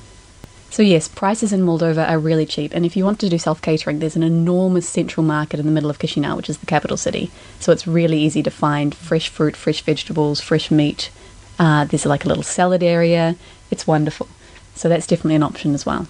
So 0.71 0.83
yes, 0.83 1.09
prices 1.09 1.51
in 1.51 1.63
Moldova 1.63 2.09
are 2.09 2.17
really 2.17 2.45
cheap, 2.45 2.73
and 2.73 2.85
if 2.85 2.95
you 2.95 3.03
want 3.03 3.19
to 3.19 3.27
do 3.27 3.37
self 3.37 3.61
catering, 3.61 3.99
there's 3.99 4.15
an 4.15 4.23
enormous 4.23 4.87
central 4.87 5.21
market 5.21 5.59
in 5.59 5.65
the 5.65 5.71
middle 5.71 5.89
of 5.89 5.99
Chisinau, 5.99 6.37
which 6.37 6.49
is 6.49 6.59
the 6.59 6.65
capital 6.65 6.95
city. 6.95 7.29
So 7.59 7.73
it's 7.73 7.85
really 7.85 8.17
easy 8.17 8.41
to 8.41 8.49
find 8.49 8.95
fresh 8.95 9.27
fruit, 9.27 9.57
fresh 9.57 9.81
vegetables, 9.81 10.39
fresh 10.39 10.71
meat. 10.71 11.11
Uh, 11.59 11.83
there's 11.83 12.05
like 12.05 12.23
a 12.23 12.29
little 12.29 12.41
salad 12.41 12.83
area. 12.83 13.35
It's 13.69 13.85
wonderful. 13.85 14.29
So 14.73 14.87
that's 14.87 15.05
definitely 15.05 15.35
an 15.35 15.43
option 15.43 15.73
as 15.73 15.85
well. 15.85 16.07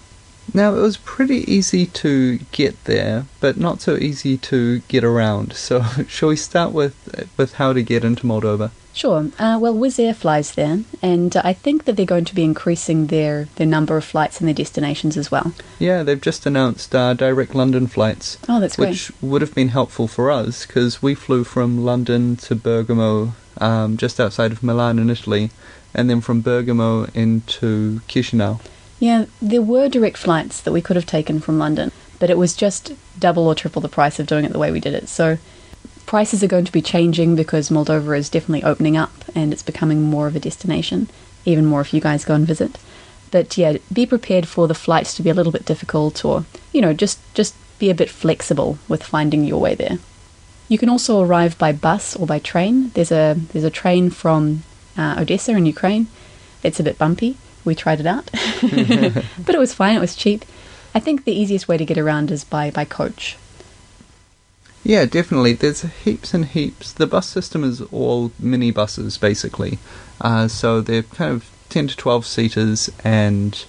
Now, 0.54 0.76
it 0.76 0.82
was 0.82 0.98
pretty 0.98 1.52
easy 1.52 1.88
to 1.88 2.38
get 2.52 2.84
there, 2.84 3.26
but 3.40 3.58
not 3.58 3.82
so 3.82 3.96
easy 3.96 4.38
to 4.38 4.80
get 4.82 5.04
around. 5.04 5.54
So, 5.54 5.82
shall 6.08 6.30
we 6.30 6.36
start 6.36 6.72
with 6.72 6.96
with 7.36 7.54
how 7.54 7.74
to 7.74 7.82
get 7.82 8.04
into 8.04 8.28
Moldova? 8.28 8.70
Sure. 8.94 9.30
Uh, 9.40 9.58
well, 9.62 9.74
Wizz 9.74 10.00
Air 10.00 10.14
flies 10.14 10.54
there, 10.54 10.80
and 11.02 11.36
uh, 11.36 11.42
I 11.46 11.54
think 11.54 11.86
that 11.86 11.96
they're 11.96 12.06
going 12.06 12.26
to 12.26 12.36
be 12.36 12.44
increasing 12.44 13.08
their, 13.08 13.46
their 13.56 13.68
number 13.68 13.96
of 13.98 14.04
flights 14.04 14.40
and 14.40 14.48
their 14.48 14.54
destinations 14.54 15.16
as 15.18 15.32
well. 15.32 15.54
Yeah, 15.80 16.04
they've 16.04 16.20
just 16.20 16.46
announced 16.46 16.94
uh, 16.94 17.14
direct 17.14 17.56
London 17.56 17.88
flights, 17.88 18.38
Oh, 18.50 18.60
that's 18.60 18.76
great. 18.76 18.90
which 18.90 19.12
would 19.22 19.42
have 19.42 19.56
been 19.56 19.70
helpful 19.70 20.08
for 20.08 20.30
us 20.30 20.66
because 20.66 21.02
we 21.02 21.16
flew 21.16 21.44
from 21.46 21.86
London 21.86 22.36
to 22.38 22.56
Bergamo, 22.56 23.34
um, 23.60 23.96
just 23.98 24.20
outside 24.20 24.52
of 24.52 24.62
Milan 24.62 25.00
in 25.00 25.10
Italy, 25.10 25.52
and 25.94 26.10
then 26.10 26.20
from 26.22 26.42
Bergamo 26.42 27.06
into 27.14 28.02
Chisinau. 28.08 28.60
Yeah, 29.00 29.26
there 29.42 29.62
were 29.62 29.88
direct 29.90 30.18
flights 30.18 30.62
that 30.62 30.72
we 30.74 30.82
could 30.82 30.96
have 30.96 31.06
taken 31.08 31.40
from 31.40 31.58
London, 31.58 31.92
but 32.20 32.30
it 32.30 32.38
was 32.38 32.56
just 32.56 32.94
double 33.20 33.48
or 33.48 33.56
triple 33.56 33.82
the 33.82 33.90
price 33.90 34.20
of 34.20 34.28
doing 34.28 34.46
it 34.46 34.52
the 34.52 34.60
way 34.60 34.70
we 34.72 34.80
did 34.80 34.94
it. 34.94 35.08
So 35.10 35.38
prices 36.12 36.44
are 36.44 36.48
going 36.56 36.66
to 36.66 36.74
be 36.74 36.82
changing 36.82 37.38
because 37.38 37.70
Moldova 37.70 38.18
is 38.18 38.28
definitely 38.28 38.66
opening 38.66 38.98
up 38.98 39.14
and 39.34 39.54
it's 39.54 39.64
becoming 39.64 40.02
more 40.02 40.28
of 40.28 40.36
a 40.36 40.42
destination, 40.42 41.08
even 41.46 41.66
more 41.66 41.80
if 41.80 41.94
you 41.94 42.02
guys 42.02 42.26
go 42.26 42.34
and 42.34 42.46
visit. 42.46 42.78
But 43.32 43.58
yeah, 43.58 43.78
be 43.94 44.06
prepared 44.06 44.46
for 44.46 44.68
the 44.68 44.74
flights 44.74 45.16
to 45.16 45.24
be 45.24 45.30
a 45.30 45.34
little 45.34 45.54
bit 45.54 45.64
difficult 45.64 46.26
or, 46.26 46.44
you 46.74 46.82
know, 46.82 46.92
just 46.92 47.18
just 47.34 47.56
be 47.80 47.90
a 47.90 47.96
bit 47.96 48.10
flexible 48.10 48.78
with 48.90 49.02
finding 49.04 49.46
your 49.46 49.62
way 49.62 49.74
there. 49.74 50.00
You 50.68 50.78
can 50.78 50.90
also 50.90 51.22
arrive 51.22 51.58
by 51.58 51.72
bus 51.72 52.14
or 52.18 52.28
by 52.28 52.40
train. 52.40 52.90
There's 52.90 53.14
a 53.14 53.38
there's 53.54 53.72
a 53.72 53.78
train 53.82 54.10
from 54.10 54.64
uh, 54.98 55.16
Odessa 55.18 55.54
in 55.54 55.66
Ukraine. 55.66 56.08
It's 56.62 56.82
a 56.82 56.84
bit 56.84 56.98
bumpy. 56.98 57.38
We 57.64 57.74
tried 57.74 58.02
it 58.02 58.06
out, 58.06 58.26
but 59.46 59.56
it 59.56 59.64
was 59.66 59.74
fine. 59.74 59.96
It 59.96 60.02
was 60.08 60.18
cheap. 60.18 60.44
I 60.94 61.00
think 61.00 61.24
the 61.24 61.40
easiest 61.42 61.70
way 61.70 61.78
to 61.78 61.86
get 61.86 61.98
around 61.98 62.32
is 62.32 62.44
by 62.44 62.70
by 62.70 62.84
coach. 62.84 63.38
Yeah, 64.84 65.06
definitely. 65.06 65.54
There's 65.54 65.82
heaps 65.82 66.34
and 66.34 66.46
heaps. 66.46 66.92
The 66.92 67.06
bus 67.06 67.28
system 67.28 67.64
is 67.64 67.82
all 67.82 68.32
mini 68.40 68.72
buses, 68.72 69.18
basically. 69.18 69.78
Uh, 70.20 70.48
so 70.48 70.82
they're 70.82 71.04
kind 71.04 71.32
of 71.34 71.50
10 71.70 71.88
to 71.90 71.98
12 71.98 72.26
seaters 72.26 72.90
and 73.04 73.64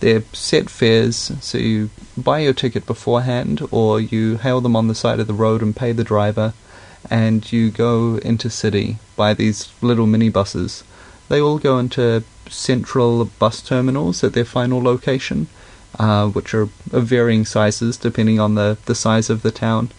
they're 0.00 0.24
set 0.34 0.68
fares. 0.68 1.32
So 1.40 1.56
you 1.56 1.88
buy 2.18 2.40
your 2.40 2.52
ticket 2.52 2.84
beforehand 2.84 3.66
or 3.70 3.98
you 3.98 4.36
hail 4.36 4.60
them 4.60 4.76
on 4.76 4.88
the 4.88 4.94
side 4.94 5.20
of 5.20 5.26
the 5.26 5.34
road 5.34 5.62
and 5.62 5.74
pay 5.74 5.92
the 5.92 6.04
driver. 6.04 6.52
And 7.10 7.50
you 7.50 7.70
go 7.70 8.16
into 8.16 8.50
city 8.50 8.98
by 9.16 9.32
these 9.32 9.72
little 9.80 10.06
mini 10.06 10.28
buses. 10.28 10.84
They 11.30 11.40
all 11.40 11.58
go 11.58 11.78
into 11.78 12.24
central 12.50 13.24
bus 13.24 13.62
terminals 13.62 14.22
at 14.22 14.34
their 14.34 14.44
final 14.44 14.82
location, 14.82 15.46
uh, 15.98 16.28
which 16.28 16.52
are 16.52 16.68
of 16.92 17.06
varying 17.06 17.46
sizes 17.46 17.96
depending 17.96 18.38
on 18.38 18.54
the, 18.54 18.76
the 18.84 18.94
size 18.94 19.30
of 19.30 19.40
the 19.40 19.50
town 19.50 19.90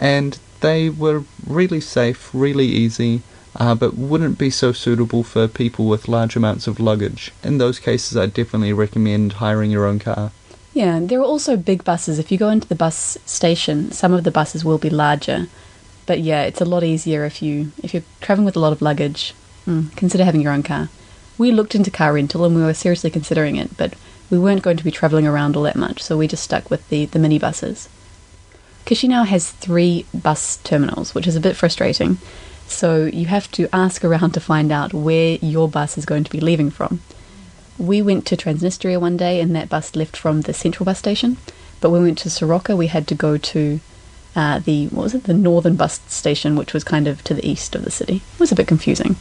and 0.00 0.38
they 0.60 0.90
were 0.90 1.22
really 1.46 1.80
safe, 1.80 2.30
really 2.32 2.66
easy, 2.66 3.22
uh, 3.56 3.74
but 3.74 3.94
wouldn't 3.94 4.38
be 4.38 4.50
so 4.50 4.72
suitable 4.72 5.22
for 5.22 5.46
people 5.46 5.86
with 5.86 6.08
large 6.08 6.34
amounts 6.34 6.66
of 6.66 6.80
luggage. 6.80 7.30
In 7.44 7.58
those 7.58 7.78
cases, 7.78 8.16
I 8.16 8.26
definitely 8.26 8.72
recommend 8.72 9.34
hiring 9.34 9.70
your 9.70 9.86
own 9.86 9.98
car. 9.98 10.32
Yeah, 10.72 11.00
there 11.00 11.20
are 11.20 11.24
also 11.24 11.56
big 11.56 11.84
buses. 11.84 12.18
If 12.18 12.32
you 12.32 12.38
go 12.38 12.48
into 12.48 12.68
the 12.68 12.74
bus 12.74 13.18
station, 13.26 13.92
some 13.92 14.12
of 14.12 14.24
the 14.24 14.30
buses 14.30 14.64
will 14.64 14.78
be 14.78 14.90
larger. 14.90 15.48
But 16.06 16.20
yeah, 16.20 16.42
it's 16.42 16.60
a 16.60 16.64
lot 16.64 16.82
easier 16.82 17.24
if 17.24 17.42
you 17.42 17.72
if 17.82 17.92
you're 17.92 18.04
traveling 18.20 18.46
with 18.46 18.56
a 18.56 18.60
lot 18.60 18.72
of 18.72 18.82
luggage. 18.82 19.34
Mm, 19.66 19.94
consider 19.96 20.24
having 20.24 20.40
your 20.40 20.52
own 20.52 20.62
car. 20.62 20.88
We 21.38 21.52
looked 21.52 21.74
into 21.74 21.90
car 21.90 22.12
rental 22.12 22.44
and 22.44 22.54
we 22.54 22.62
were 22.62 22.74
seriously 22.74 23.10
considering 23.10 23.56
it, 23.56 23.76
but 23.76 23.94
we 24.30 24.38
weren't 24.38 24.62
going 24.62 24.76
to 24.76 24.84
be 24.84 24.90
traveling 24.90 25.26
around 25.26 25.56
all 25.56 25.64
that 25.64 25.76
much, 25.76 26.02
so 26.02 26.16
we 26.16 26.28
just 26.28 26.44
stuck 26.44 26.70
with 26.70 26.88
the, 26.88 27.06
the 27.06 27.18
mini 28.90 28.98
buses. 28.98 29.24
Chisinau 29.24 29.26
has 29.26 29.50
three 29.50 30.06
bus 30.14 30.58
terminals, 30.58 31.14
which 31.14 31.26
is 31.26 31.36
a 31.36 31.40
bit 31.40 31.56
frustrating. 31.56 32.18
So 32.66 33.06
you 33.06 33.26
have 33.26 33.50
to 33.52 33.68
ask 33.72 34.04
around 34.04 34.32
to 34.32 34.40
find 34.40 34.70
out 34.70 34.94
where 34.94 35.38
your 35.42 35.68
bus 35.68 35.98
is 35.98 36.04
going 36.04 36.24
to 36.24 36.30
be 36.30 36.40
leaving 36.40 36.70
from. 36.70 37.00
We 37.78 38.02
went 38.02 38.26
to 38.26 38.36
Transnistria 38.36 39.00
one 39.00 39.16
day, 39.16 39.40
and 39.40 39.56
that 39.56 39.68
bus 39.68 39.96
left 39.96 40.16
from 40.16 40.42
the 40.42 40.52
central 40.52 40.84
bus 40.84 40.98
station. 40.98 41.36
But 41.80 41.90
when 41.90 42.02
we 42.02 42.08
went 42.08 42.18
to 42.18 42.28
Soroca, 42.28 42.76
we 42.76 42.88
had 42.88 43.06
to 43.08 43.14
go 43.14 43.38
to 43.38 43.80
uh, 44.36 44.58
the 44.60 44.88
what 44.88 45.02
was 45.04 45.14
it, 45.14 45.24
the 45.24 45.34
northern 45.34 45.76
bus 45.76 46.00
station, 46.08 46.56
which 46.56 46.72
was 46.72 46.84
kind 46.84 47.08
of 47.08 47.24
to 47.24 47.34
the 47.34 47.48
east 47.48 47.74
of 47.74 47.84
the 47.84 47.90
city. 47.90 48.16
It 48.16 48.40
was 48.40 48.52
a 48.52 48.54
bit 48.54 48.68
confusing. 48.68 49.16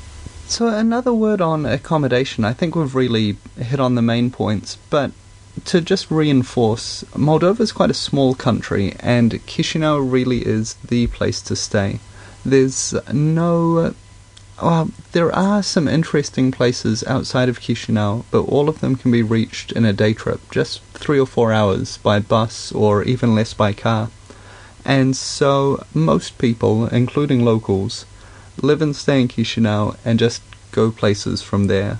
So 0.47 0.67
another 0.67 1.13
word 1.13 1.41
on 1.41 1.65
accommodation. 1.65 2.43
I 2.43 2.53
think 2.53 2.75
we've 2.75 2.95
really 2.95 3.37
hit 3.57 3.79
on 3.79 3.95
the 3.95 4.01
main 4.01 4.31
points, 4.31 4.77
but 4.89 5.11
to 5.65 5.81
just 5.81 6.09
reinforce, 6.11 7.03
Moldova 7.13 7.61
is 7.61 7.71
quite 7.71 7.91
a 7.91 7.95
small 7.95 8.35
country, 8.35 8.95
and 8.99 9.31
Chisinau 9.45 9.99
really 9.99 10.45
is 10.45 10.75
the 10.75 11.07
place 11.07 11.41
to 11.43 11.55
stay. 11.55 11.99
There's 12.45 12.93
no. 13.11 13.93
Well, 14.61 14.89
there 15.13 15.33
are 15.33 15.63
some 15.63 15.87
interesting 15.87 16.51
places 16.51 17.03
outside 17.05 17.47
of 17.47 17.59
Chisinau, 17.59 18.25
but 18.29 18.41
all 18.43 18.67
of 18.67 18.81
them 18.81 18.95
can 18.95 19.11
be 19.11 19.23
reached 19.23 19.71
in 19.71 19.85
a 19.85 19.93
day 19.93 20.13
trip, 20.13 20.41
just 20.51 20.81
three 20.93 21.19
or 21.19 21.25
four 21.25 21.53
hours 21.53 21.97
by 21.97 22.19
bus 22.19 22.71
or 22.73 23.03
even 23.03 23.35
less 23.35 23.53
by 23.53 23.71
car. 23.71 24.09
And 24.83 25.15
so 25.15 25.83
most 25.93 26.37
people, 26.37 26.87
including 26.87 27.45
locals, 27.45 28.05
live 28.61 28.81
and 28.81 28.95
stay 28.95 29.21
in 29.21 29.27
Chisinau 29.29 29.95
and 30.03 30.19
just 30.19 30.41
go 30.71 30.91
places 30.91 31.41
from 31.41 31.67
there. 31.67 31.99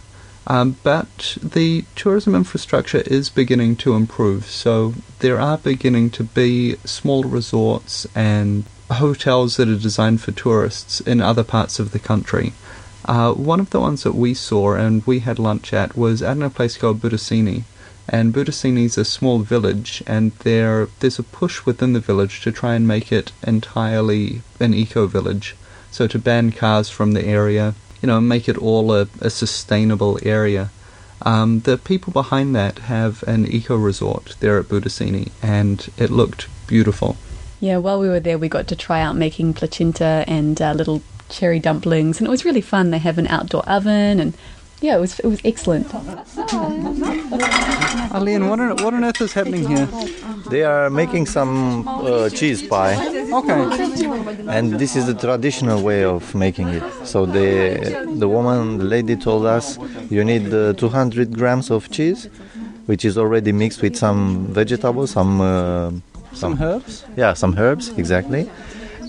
Um, 0.50 0.78
but 0.82 1.38
the 1.44 1.86
tourism 1.96 2.34
infrastructure 2.34 3.02
is 3.02 3.30
beginning 3.30 3.76
to 3.78 3.94
improve, 3.94 4.48
so 4.48 4.96
there 5.20 5.40
are 5.40 5.60
beginning 5.60 6.10
to 6.12 6.24
be 6.24 6.76
small 6.86 7.24
resorts 7.24 8.08
and 8.16 8.64
hotels 8.90 9.58
that 9.58 9.70
are 9.70 9.78
designed 9.78 10.22
for 10.22 10.32
tourists 10.32 11.02
in 11.02 11.22
other 11.22 11.44
parts 11.44 11.80
of 11.80 11.92
the 11.92 12.00
country. 12.00 12.54
Uh, 13.06 13.32
one 13.34 13.60
of 13.60 13.70
the 13.70 13.80
ones 13.80 14.02
that 14.02 14.16
we 14.16 14.34
saw 14.34 14.74
and 14.74 15.06
we 15.06 15.20
had 15.20 15.38
lunch 15.38 15.72
at 15.72 15.96
was 15.96 16.24
at 16.24 16.42
a 16.42 16.50
place 16.50 16.78
called 16.78 17.00
Butuceni. 17.00 17.64
And 18.08 18.34
Butuceni 18.34 18.86
is 18.86 18.98
a 18.98 19.06
small 19.06 19.40
village, 19.40 20.02
and 20.08 20.32
there 20.40 20.88
there's 21.00 21.20
a 21.20 21.24
push 21.24 21.64
within 21.66 21.94
the 21.94 22.00
village 22.00 22.42
to 22.42 22.52
try 22.52 22.74
and 22.74 22.88
make 22.88 23.12
it 23.12 23.32
entirely 23.46 24.42
an 24.60 24.74
eco 24.74 25.06
village. 25.06 25.56
So 25.92 26.08
to 26.08 26.18
ban 26.18 26.52
cars 26.52 26.90
from 26.90 27.12
the 27.12 27.24
area, 27.24 27.76
you 28.02 28.08
know, 28.08 28.22
make 28.22 28.48
it 28.48 28.58
all 28.58 28.94
a, 28.94 29.08
a 29.22 29.30
sustainable 29.30 30.20
area. 30.24 30.70
Um, 31.22 31.60
the 31.62 31.78
people 31.78 32.14
behind 32.14 32.56
that 32.56 32.80
have 32.80 33.24
an 33.24 33.46
eco 33.46 33.76
resort 33.76 34.36
there 34.40 34.58
at 34.58 34.66
Butuceni, 34.66 35.32
and 35.42 35.90
it 35.98 36.10
looked 36.10 36.48
beautiful. 36.68 37.18
Yeah, 37.60 37.78
while 37.78 38.00
we 38.00 38.08
were 38.08 38.22
there, 38.22 38.38
we 38.38 38.48
got 38.48 38.68
to 38.68 38.76
try 38.76 39.02
out 39.02 39.18
making 39.18 39.54
placinta 39.54 40.24
and 40.28 40.62
uh, 40.62 40.72
little 40.74 41.02
cherry 41.28 41.60
dumplings, 41.60 42.20
and 42.20 42.28
it 42.28 42.32
was 42.32 42.46
really 42.46 42.62
fun. 42.62 42.92
They 42.92 43.00
have 43.00 43.18
an 43.18 43.28
outdoor 43.28 43.68
oven, 43.68 44.20
and 44.20 44.34
yeah, 44.82 44.96
it 44.98 45.00
was 45.00 45.20
it 45.20 45.26
was 45.28 45.42
excellent. 45.44 45.94
Aline, 48.12 48.48
what 48.50 48.60
on, 48.60 48.70
what 48.84 48.94
on 48.94 49.04
earth 49.04 49.22
is 49.22 49.34
happening 49.34 49.68
here? 49.68 49.88
They 50.50 50.64
are 50.64 50.90
making 50.90 51.26
some 51.26 51.88
uh, 51.88 52.30
cheese 52.30 52.66
pie. 52.66 52.96
Okay. 53.32 53.62
And 54.48 54.80
this 54.80 54.96
is 54.96 55.06
the 55.06 55.14
traditional 55.14 55.82
way 55.82 56.04
of 56.04 56.34
making 56.34 56.70
it. 56.70 56.84
So 57.06 57.26
the 57.26 58.08
the 58.18 58.28
woman, 58.28 58.78
the 58.78 58.86
lady 58.86 59.16
told 59.16 59.46
us 59.46 59.78
you 60.10 60.24
need 60.24 60.54
uh, 60.54 60.74
200 60.74 61.36
grams 61.38 61.70
of 61.70 61.90
cheese, 61.92 62.30
which 62.86 63.04
is 63.06 63.18
already 63.18 63.52
mixed 63.52 63.82
with 63.82 63.96
some 63.96 64.48
vegetables, 64.48 65.12
some 65.12 65.42
uh, 65.42 65.92
some 66.34 66.58
herbs. 66.62 67.06
Yeah, 67.18 67.34
some 67.34 67.58
herbs 67.58 67.90
exactly. 67.98 68.50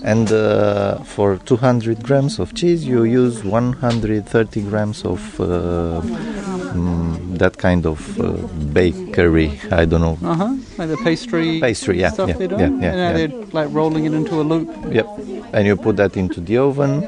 And 0.03 0.31
uh, 0.31 0.97
for 1.03 1.37
200 1.37 2.03
grams 2.03 2.39
of 2.39 2.55
cheese, 2.55 2.85
you 2.85 3.03
use 3.03 3.43
130 3.43 4.61
grams 4.63 5.05
of 5.05 5.39
uh, 5.39 6.01
mm, 6.01 7.37
that 7.37 7.57
kind 7.57 7.85
of 7.85 8.19
uh, 8.19 8.31
bakery. 8.73 9.59
I 9.71 9.85
don't 9.85 10.01
know. 10.01 10.17
Uh 10.27 10.35
huh. 10.35 10.55
Like 10.77 10.89
the 10.89 10.97
pastry. 10.97 11.59
Pastry, 11.59 11.99
yeah, 11.99 12.09
Stuff 12.09 12.29
yeah, 12.29 12.37
they're 12.37 12.51
yeah, 12.51 12.57
yeah, 12.57 12.67
and 12.67 12.81
yeah. 12.81 13.13
they're 13.13 13.45
like 13.51 13.69
rolling 13.71 14.05
it 14.05 14.13
into 14.13 14.41
a 14.41 14.43
loop. 14.43 14.67
Yep. 14.91 15.05
And 15.53 15.67
you 15.67 15.75
put 15.75 15.97
that 15.97 16.17
into 16.17 16.41
the 16.41 16.57
oven, 16.57 17.01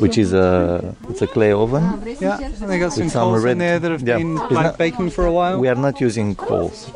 which 0.00 0.16
is 0.16 0.32
a 0.32 0.94
it's 1.10 1.20
a 1.20 1.26
clay 1.26 1.52
oven. 1.52 1.82
Yeah. 2.20 2.38
And 2.40 2.70
they 2.70 2.78
got 2.78 2.92
some 2.92 3.10
coals 3.10 3.44
in 3.44 3.58
there 3.58 3.78
that 3.78 3.90
have 3.90 4.06
yeah. 4.08 4.18
been 4.18 4.36
like 4.36 4.50
not- 4.50 4.78
baking 4.78 5.10
for 5.10 5.26
a 5.26 5.32
while. 5.32 5.58
We 5.58 5.68
are 5.68 5.74
not 5.74 6.00
using 6.00 6.34
coals. 6.34 6.90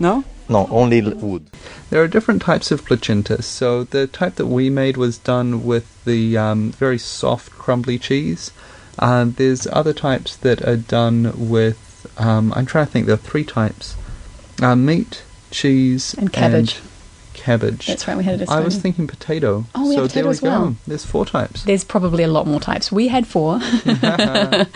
No. 0.00 0.24
No, 0.48 0.66
only 0.70 1.00
wood. 1.00 1.46
There 1.90 2.02
are 2.02 2.08
different 2.08 2.42
types 2.42 2.70
of 2.70 2.84
placinta. 2.84 3.40
So 3.42 3.84
the 3.84 4.06
type 4.06 4.34
that 4.34 4.46
we 4.46 4.68
made 4.70 4.96
was 4.96 5.16
done 5.18 5.64
with 5.64 6.04
the 6.04 6.36
um, 6.36 6.72
very 6.72 6.98
soft, 6.98 7.50
crumbly 7.52 7.98
cheese. 7.98 8.50
Uh, 8.98 9.24
there's 9.26 9.66
other 9.68 9.92
types 9.92 10.36
that 10.36 10.62
are 10.62 10.76
done 10.76 11.32
with. 11.48 12.06
Um, 12.18 12.52
I'm 12.54 12.66
trying 12.66 12.86
to 12.86 12.92
think. 12.92 13.06
There 13.06 13.14
are 13.14 13.18
three 13.18 13.44
types: 13.44 13.96
uh, 14.62 14.76
meat, 14.76 15.22
cheese, 15.50 16.14
And 16.14 16.32
cabbage. 16.32 16.80
cabbage. 17.32 17.86
That's 17.86 18.06
right, 18.06 18.16
we 18.16 18.24
had 18.24 18.40
it. 18.42 18.48
I 18.50 18.60
was 18.60 18.76
thinking 18.76 19.06
potato. 19.06 19.64
Oh, 19.74 19.88
we 19.88 19.94
so 19.96 20.02
have 20.02 20.12
there 20.12 20.24
potato 20.24 20.28
we 20.28 20.30
as 20.30 20.42
well. 20.42 20.66
go. 20.70 20.76
There's 20.86 21.04
four 21.06 21.24
types. 21.26 21.64
There's 21.64 21.84
probably 21.84 22.22
a 22.22 22.28
lot 22.28 22.46
more 22.46 22.60
types. 22.60 22.92
We 22.92 23.08
had 23.08 23.26
four. 23.26 23.60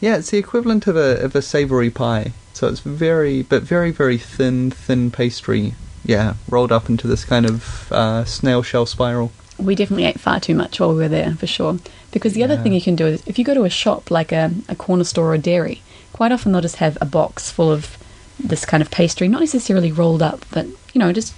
Yeah, 0.00 0.16
it's 0.18 0.30
the 0.30 0.38
equivalent 0.38 0.86
of 0.86 0.96
a 0.96 1.18
of 1.24 1.34
a 1.34 1.42
savoury 1.42 1.90
pie. 1.90 2.32
So 2.58 2.66
it's 2.66 2.80
very, 2.80 3.42
but 3.42 3.62
very, 3.62 3.92
very 3.92 4.18
thin, 4.18 4.72
thin 4.72 5.12
pastry. 5.12 5.74
Yeah, 6.04 6.34
rolled 6.48 6.72
up 6.72 6.88
into 6.88 7.06
this 7.06 7.24
kind 7.24 7.46
of 7.46 7.92
uh, 7.92 8.24
snail 8.24 8.64
shell 8.64 8.84
spiral. 8.84 9.30
we 9.58 9.76
definitely 9.76 10.06
ate 10.06 10.18
far 10.18 10.40
too 10.40 10.56
much 10.56 10.80
while 10.80 10.88
we 10.88 10.96
were 10.96 11.08
there, 11.08 11.34
for 11.36 11.46
sure. 11.46 11.78
Because 12.10 12.32
the 12.32 12.42
other 12.42 12.56
thing 12.56 12.72
you 12.72 12.80
can 12.80 12.96
do 12.96 13.06
is 13.06 13.22
if 13.28 13.38
you 13.38 13.44
go 13.44 13.54
to 13.54 13.62
a 13.62 13.70
shop 13.70 14.10
like 14.10 14.32
a, 14.32 14.50
a 14.68 14.74
corner 14.74 15.04
store 15.04 15.28
or 15.28 15.34
a 15.34 15.38
dairy, 15.38 15.82
quite 16.12 16.32
often 16.32 16.50
they'll 16.50 16.60
just 16.60 16.82
have 16.82 16.98
a 17.00 17.04
box 17.04 17.48
full 17.48 17.70
of 17.70 17.96
this 18.40 18.64
kind 18.64 18.82
of 18.82 18.90
pastry, 18.90 19.28
not 19.28 19.38
necessarily 19.38 19.92
rolled 19.92 20.20
up, 20.20 20.44
but 20.50 20.66
you 20.66 20.98
know, 20.98 21.12
just 21.12 21.34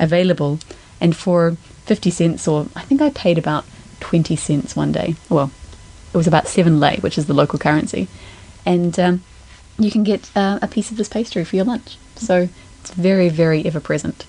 available. 0.00 0.58
And 1.02 1.14
for 1.14 1.58
50 1.84 2.08
cents, 2.08 2.48
or 2.48 2.68
I 2.74 2.80
think 2.80 3.02
I 3.02 3.10
paid 3.10 3.36
about 3.36 3.66
20 4.00 4.34
cents 4.36 4.74
one 4.74 4.90
day. 4.90 5.16
Well, 5.28 5.50
it 6.14 6.16
was 6.16 6.26
about 6.26 6.48
seven 6.48 6.80
lei, 6.80 6.96
which 7.00 7.18
is 7.18 7.26
the 7.26 7.34
local 7.34 7.58
currency. 7.58 8.08
And 8.64 8.98
um, 8.98 9.22
you 9.78 9.90
can 9.90 10.04
get 10.04 10.30
uh, 10.36 10.58
a 10.62 10.68
piece 10.68 10.90
of 10.90 10.96
this 10.96 11.08
pastry 11.08 11.44
for 11.44 11.56
your 11.56 11.64
lunch. 11.64 11.98
So 12.16 12.48
it's 12.80 12.92
very, 12.92 13.28
very 13.28 13.64
ever 13.66 13.80
present. 13.80 14.26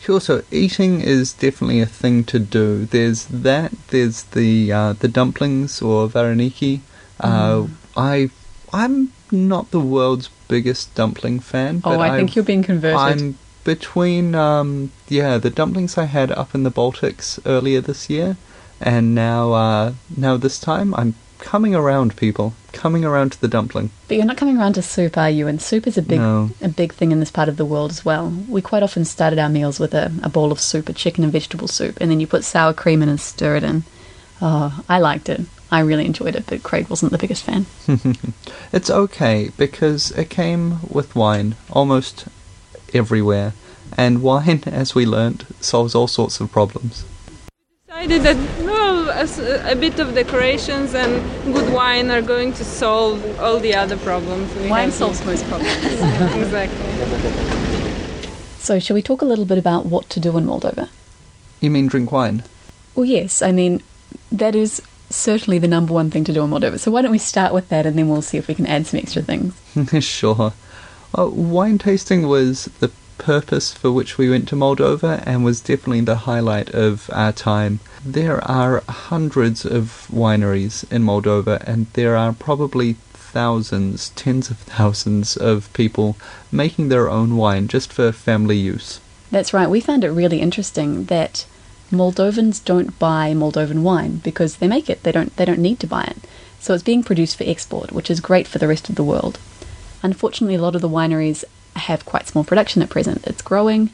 Sure. 0.00 0.20
So 0.20 0.42
eating 0.50 1.00
is 1.00 1.32
definitely 1.32 1.80
a 1.80 1.86
thing 1.86 2.24
to 2.24 2.38
do. 2.38 2.86
There's 2.86 3.26
that. 3.26 3.72
There's 3.88 4.22
the 4.24 4.72
uh, 4.72 4.92
the 4.94 5.08
dumplings 5.08 5.82
or 5.82 6.08
vareniki. 6.08 6.80
Uh, 7.20 7.66
I 7.96 8.30
I'm 8.72 9.12
not 9.32 9.70
the 9.70 9.80
world's 9.80 10.30
biggest 10.46 10.94
dumpling 10.94 11.40
fan. 11.40 11.82
Oh, 11.84 11.96
but 11.96 12.00
I 12.00 12.16
think 12.16 12.36
you're 12.36 12.44
being 12.44 12.62
converted. 12.62 12.98
I'm 12.98 13.38
between 13.64 14.34
um 14.34 14.92
yeah 15.08 15.36
the 15.36 15.50
dumplings 15.50 15.98
I 15.98 16.04
had 16.04 16.30
up 16.32 16.54
in 16.54 16.62
the 16.62 16.70
Baltics 16.70 17.38
earlier 17.44 17.80
this 17.80 18.08
year, 18.08 18.36
and 18.80 19.14
now 19.14 19.52
uh 19.52 19.92
now 20.16 20.36
this 20.36 20.58
time 20.58 20.94
I'm 20.94 21.14
coming 21.38 21.74
around. 21.74 22.16
People 22.16 22.54
coming 22.78 23.04
around 23.04 23.32
to 23.32 23.40
the 23.40 23.48
dumpling. 23.48 23.90
But 24.08 24.16
you're 24.16 24.24
not 24.26 24.36
coming 24.38 24.56
around 24.58 24.74
to 24.74 24.82
soup, 24.82 25.18
are 25.18 25.28
you? 25.28 25.46
And 25.48 25.60
soup 25.60 25.86
is 25.86 25.98
a 25.98 26.02
big 26.02 26.18
No. 26.20 26.50
a 26.62 26.68
big 26.68 26.94
thing 26.94 27.12
in 27.12 27.20
this 27.20 27.30
part 27.30 27.48
of 27.50 27.56
the 27.58 27.66
world 27.66 27.90
as 27.90 28.04
well. 28.04 28.32
We 28.48 28.62
quite 28.62 28.82
often 28.82 29.04
started 29.04 29.38
our 29.38 29.48
meals 29.50 29.78
with 29.78 29.92
a, 29.94 30.10
a 30.22 30.28
bowl 30.30 30.50
of 30.52 30.60
soup, 30.60 30.88
a 30.88 30.92
chicken 30.94 31.24
and 31.24 31.32
vegetable 31.32 31.68
soup, 31.68 31.98
and 32.00 32.10
then 32.10 32.20
you 32.20 32.26
put 32.26 32.44
sour 32.44 32.72
cream 32.72 33.02
in 33.02 33.08
and 33.10 33.20
stir 33.20 33.56
it 33.56 33.64
in. 33.64 33.82
Oh, 34.40 34.82
I 34.88 34.98
liked 35.00 35.28
it. 35.28 35.40
I 35.70 35.80
really 35.80 36.06
enjoyed 36.06 36.34
it, 36.36 36.44
but 36.46 36.62
Craig 36.62 36.88
wasn't 36.88 37.12
the 37.12 37.18
biggest 37.18 37.44
fan. 37.44 37.66
It's 38.72 38.90
okay 38.90 39.50
because 39.56 40.10
it 40.12 40.30
came 40.30 40.78
with 40.88 41.14
wine 41.16 41.56
almost 41.70 42.26
everywhere, 42.94 43.52
and 43.96 44.22
wine, 44.28 44.62
as 44.66 44.94
we 44.94 45.04
learnt, 45.06 45.44
solves 45.60 45.94
all 45.94 46.06
sorts 46.08 46.40
of 46.40 46.50
problems. 46.52 47.04
decided 47.86 48.22
that 48.22 48.36
well, 48.64 48.74
as 48.76 48.77
a, 49.08 49.72
a 49.72 49.76
bit 49.76 49.98
of 49.98 50.14
decorations 50.14 50.94
and 50.94 51.22
good 51.52 51.72
wine 51.72 52.10
are 52.10 52.22
going 52.22 52.52
to 52.54 52.64
solve 52.64 53.40
all 53.40 53.58
the 53.58 53.74
other 53.74 53.96
problems. 53.98 54.54
we 54.56 54.68
Wine 54.68 54.84
have 54.84 54.94
solves 54.94 55.24
most 55.24 55.44
problems. 55.46 55.76
exactly. 55.84 56.86
so, 58.58 58.78
shall 58.78 58.94
we 58.94 59.02
talk 59.02 59.22
a 59.22 59.24
little 59.24 59.44
bit 59.44 59.58
about 59.58 59.86
what 59.86 60.08
to 60.10 60.20
do 60.20 60.36
in 60.38 60.46
Moldova? 60.46 60.88
You 61.60 61.70
mean 61.70 61.86
drink 61.86 62.12
wine? 62.12 62.44
Well, 62.94 63.04
yes. 63.04 63.42
I 63.42 63.52
mean, 63.52 63.82
that 64.32 64.54
is 64.54 64.82
certainly 65.10 65.58
the 65.58 65.68
number 65.68 65.92
one 65.92 66.10
thing 66.10 66.24
to 66.24 66.32
do 66.32 66.44
in 66.44 66.50
Moldova. 66.50 66.78
So 66.78 66.90
why 66.90 67.02
don't 67.02 67.10
we 67.10 67.18
start 67.18 67.52
with 67.52 67.68
that, 67.68 67.86
and 67.86 67.98
then 67.98 68.08
we'll 68.08 68.22
see 68.22 68.38
if 68.38 68.48
we 68.48 68.54
can 68.54 68.66
add 68.66 68.86
some 68.86 69.00
extra 69.00 69.22
things. 69.22 69.54
sure. 70.04 70.52
Uh, 71.16 71.28
wine 71.28 71.78
tasting 71.78 72.28
was 72.28 72.66
the 72.80 72.90
purpose 73.18 73.74
for 73.74 73.92
which 73.92 74.16
we 74.16 74.30
went 74.30 74.48
to 74.48 74.56
Moldova 74.56 75.22
and 75.26 75.44
was 75.44 75.60
definitely 75.60 76.00
the 76.00 76.24
highlight 76.30 76.70
of 76.70 77.10
our 77.12 77.32
time. 77.32 77.80
There 78.04 78.42
are 78.48 78.82
hundreds 78.88 79.66
of 79.66 80.06
wineries 80.10 80.90
in 80.90 81.02
Moldova, 81.02 81.62
and 81.66 81.86
there 81.92 82.16
are 82.16 82.32
probably 82.32 82.94
thousands, 83.12 84.10
tens 84.10 84.50
of 84.50 84.58
thousands 84.58 85.36
of 85.36 85.70
people 85.72 86.16
making 86.50 86.88
their 86.88 87.10
own 87.10 87.36
wine 87.36 87.68
just 87.68 87.92
for 87.92 88.10
family 88.12 88.56
use. 88.56 89.00
That's 89.30 89.52
right. 89.52 89.68
We 89.68 89.80
found 89.80 90.04
it 90.04 90.10
really 90.10 90.40
interesting 90.40 91.04
that 91.04 91.44
Moldovans 91.90 92.64
don't 92.64 92.98
buy 92.98 93.32
Moldovan 93.34 93.82
wine 93.82 94.16
because 94.18 94.56
they 94.56 94.68
make 94.68 94.88
it. 94.88 95.02
They 95.02 95.12
don't. 95.12 95.34
They 95.36 95.44
don't 95.44 95.60
need 95.60 95.80
to 95.80 95.86
buy 95.86 96.04
it. 96.04 96.18
So 96.60 96.74
it's 96.74 96.82
being 96.82 97.02
produced 97.02 97.36
for 97.36 97.44
export, 97.44 97.92
which 97.92 98.10
is 98.10 98.20
great 98.20 98.46
for 98.46 98.58
the 98.58 98.68
rest 98.68 98.88
of 98.88 98.94
the 98.96 99.04
world. 99.04 99.38
Unfortunately, 100.02 100.54
a 100.54 100.60
lot 100.60 100.74
of 100.74 100.80
the 100.80 100.88
wineries 100.88 101.44
have 101.78 102.04
quite 102.04 102.26
small 102.26 102.44
production 102.44 102.82
at 102.82 102.90
present. 102.90 103.26
It's 103.26 103.42
growing, 103.42 103.90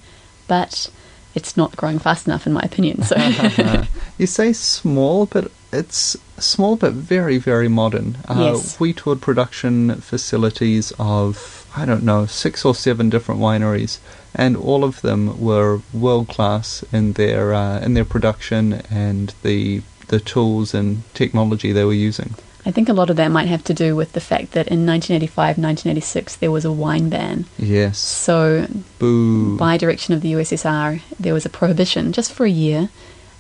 but 0.49 0.91
it's 1.35 1.57
not 1.57 1.77
growing 1.77 1.99
fast 1.99 2.27
enough, 2.27 2.47
in 2.47 2.53
my 2.53 2.63
opinion. 2.63 3.03
So 3.03 3.17
you 4.19 4.27
say 4.27 4.53
small, 4.53 5.27
but 5.27 5.51
it's 5.73 6.17
small 6.39 6.77
but 6.77 6.93
very, 6.93 7.39
very 7.39 7.69
modern. 7.69 8.19
Uh, 8.29 8.53
Yes. 8.55 8.79
We 8.81 8.93
toured 8.93 9.21
production 9.21 9.97
facilities 10.01 10.93
of, 10.99 11.67
I 11.77 11.85
don't 11.85 12.05
know, 12.05 12.27
six 12.27 12.65
or 12.65 12.75
seven 12.75 13.11
different 13.11 13.41
wineries, 13.41 13.99
and 14.35 14.57
all 14.57 14.85
of 14.85 15.01
them 15.03 15.41
were 15.41 15.81
world 15.93 16.29
class 16.29 16.85
in 16.93 17.13
their 17.15 17.55
uh, 17.55 17.81
in 17.81 17.95
their 17.95 18.05
production 18.05 18.83
and 18.91 19.35
the 19.43 19.83
the 20.09 20.21
tools 20.21 20.75
and 20.75 21.03
technology 21.15 21.73
they 21.73 21.85
were 21.85 21.93
using. 21.93 22.35
I 22.67 22.71
think 22.71 22.89
a 22.89 22.93
lot 22.95 23.11
of 23.11 23.17
that 23.17 23.29
might 23.31 23.49
have 23.49 23.63
to 23.65 23.75
do 23.75 23.95
with 23.95 24.13
the 24.13 24.21
fact 24.21 24.53
that 24.53 24.69
in 24.69 24.87
1985, 24.87 25.59
1986, 25.59 26.37
there 26.37 26.51
was 26.51 26.65
a 26.65 26.73
wine 26.73 27.11
ban. 27.11 27.45
Yes. 27.59 27.99
So 27.99 28.67
Boo. 28.99 29.57
by 29.59 29.77
direction 29.77 30.15
of 30.15 30.23
the 30.23 30.33
USSR, 30.33 31.01
there 31.21 31.35
was 31.35 31.45
a 31.45 31.51
prohibition 31.51 32.13
just 32.13 32.33
for 32.33 32.47
a 32.47 32.51
year 32.51 32.89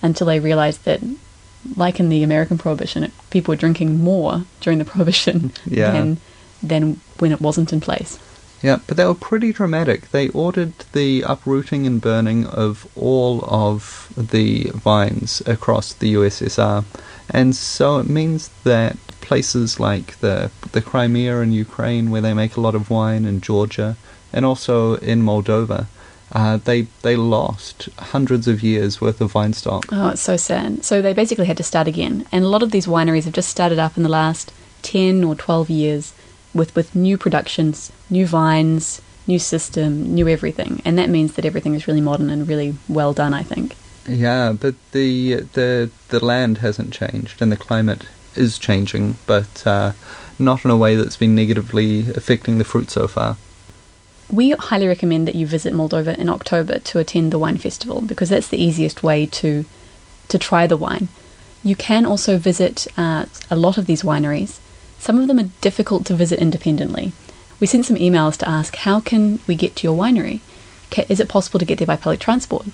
until 0.02 0.26
they 0.26 0.40
realized 0.40 0.84
that, 0.84 1.00
like 1.76 1.98
in 1.98 2.10
the 2.10 2.22
American 2.22 2.58
prohibition, 2.58 3.04
it, 3.04 3.12
people 3.30 3.52
were 3.52 3.56
drinking 3.56 4.00
more 4.02 4.44
during 4.60 4.78
the 4.78 4.84
prohibition 4.84 5.52
Yeah. 5.66 5.92
than, 5.92 6.18
than 6.62 7.00
when 7.18 7.32
it 7.32 7.40
wasn't 7.40 7.72
in 7.72 7.80
place. 7.80 8.18
Yeah, 8.62 8.78
but 8.86 8.96
they 8.96 9.04
were 9.04 9.14
pretty 9.14 9.52
dramatic. 9.52 10.10
They 10.10 10.28
ordered 10.30 10.72
the 10.92 11.22
uprooting 11.26 11.86
and 11.86 12.00
burning 12.00 12.46
of 12.46 12.86
all 12.96 13.44
of 13.46 14.10
the 14.16 14.70
vines 14.74 15.42
across 15.46 15.92
the 15.92 16.14
USSR, 16.14 16.84
and 17.30 17.54
so 17.56 17.98
it 17.98 18.08
means 18.08 18.50
that 18.64 18.96
places 19.20 19.80
like 19.80 20.18
the 20.20 20.50
the 20.72 20.82
Crimea 20.82 21.40
and 21.40 21.54
Ukraine, 21.54 22.10
where 22.10 22.20
they 22.20 22.34
make 22.34 22.56
a 22.56 22.60
lot 22.60 22.74
of 22.74 22.90
wine, 22.90 23.24
and 23.24 23.42
Georgia, 23.42 23.96
and 24.32 24.44
also 24.44 24.96
in 24.96 25.22
Moldova, 25.22 25.87
uh, 26.32 26.56
they 26.58 26.82
they 27.02 27.16
lost 27.16 27.88
hundreds 27.98 28.48
of 28.48 28.62
years 28.62 29.00
worth 29.00 29.20
of 29.20 29.32
vine 29.32 29.52
stock. 29.52 29.87
Oh, 29.92 30.08
it's 30.08 30.20
so 30.20 30.37
sad. 30.37 30.84
So 30.84 31.00
they 31.00 31.12
basically 31.12 31.46
had 31.46 31.56
to 31.58 31.62
start 31.62 31.87
again. 31.87 32.26
And 32.32 32.44
a 32.44 32.48
lot 32.48 32.62
of 32.62 32.70
these 32.70 32.87
wineries 32.87 33.24
have 33.24 33.34
just 33.34 33.48
started 33.48 33.78
up 33.78 33.96
in 33.96 34.02
the 34.02 34.08
last 34.08 34.52
10 34.82 35.24
or 35.24 35.34
12 35.34 35.70
years 35.70 36.12
with, 36.52 36.74
with 36.76 36.94
new 36.94 37.16
productions, 37.16 37.90
new 38.10 38.26
vines, 38.26 39.00
new 39.26 39.38
system, 39.38 40.14
new 40.14 40.28
everything. 40.28 40.82
And 40.84 40.98
that 40.98 41.08
means 41.08 41.34
that 41.34 41.44
everything 41.44 41.74
is 41.74 41.87
really 41.87 42.00
modern 42.00 42.30
and 42.30 42.46
really 42.46 42.74
well 42.88 43.12
done, 43.12 43.32
I 43.32 43.42
think. 43.42 43.76
Yeah, 44.06 44.52
but 44.52 44.74
the 44.92 45.46
the 45.54 45.90
the 46.08 46.24
land 46.24 46.58
hasn't 46.58 46.92
changed, 46.92 47.40
and 47.40 47.50
the 47.50 47.56
climate 47.56 48.06
is 48.36 48.58
changing, 48.58 49.16
but 49.26 49.66
uh, 49.66 49.92
not 50.38 50.64
in 50.64 50.70
a 50.70 50.76
way 50.76 50.96
that's 50.96 51.16
been 51.16 51.34
negatively 51.34 52.00
affecting 52.10 52.58
the 52.58 52.64
fruit 52.64 52.90
so 52.90 53.08
far. 53.08 53.36
We 54.30 54.50
highly 54.50 54.86
recommend 54.86 55.28
that 55.28 55.34
you 55.34 55.46
visit 55.46 55.74
Moldova 55.74 56.16
in 56.18 56.28
October 56.28 56.78
to 56.78 56.98
attend 56.98 57.32
the 57.32 57.38
wine 57.38 57.58
festival 57.58 58.00
because 58.00 58.28
that's 58.28 58.48
the 58.48 58.62
easiest 58.62 59.02
way 59.02 59.26
to 59.26 59.64
to 60.28 60.38
try 60.38 60.66
the 60.66 60.76
wine. 60.76 61.08
You 61.62 61.76
can 61.76 62.04
also 62.04 62.36
visit 62.36 62.86
uh, 62.96 63.26
a 63.50 63.56
lot 63.56 63.78
of 63.78 63.86
these 63.86 64.02
wineries. 64.02 64.58
Some 64.98 65.18
of 65.18 65.28
them 65.28 65.38
are 65.38 65.50
difficult 65.60 66.04
to 66.06 66.14
visit 66.14 66.38
independently. 66.38 67.12
We 67.60 67.66
sent 67.66 67.86
some 67.86 67.96
emails 67.96 68.36
to 68.38 68.48
ask 68.48 68.76
how 68.76 69.00
can 69.00 69.38
we 69.46 69.54
get 69.54 69.76
to 69.76 69.86
your 69.86 69.96
winery? 69.96 70.40
Is 71.08 71.20
it 71.20 71.28
possible 71.28 71.58
to 71.58 71.64
get 71.64 71.78
there 71.78 71.86
by 71.86 71.96
public 71.96 72.20
transport? 72.20 72.66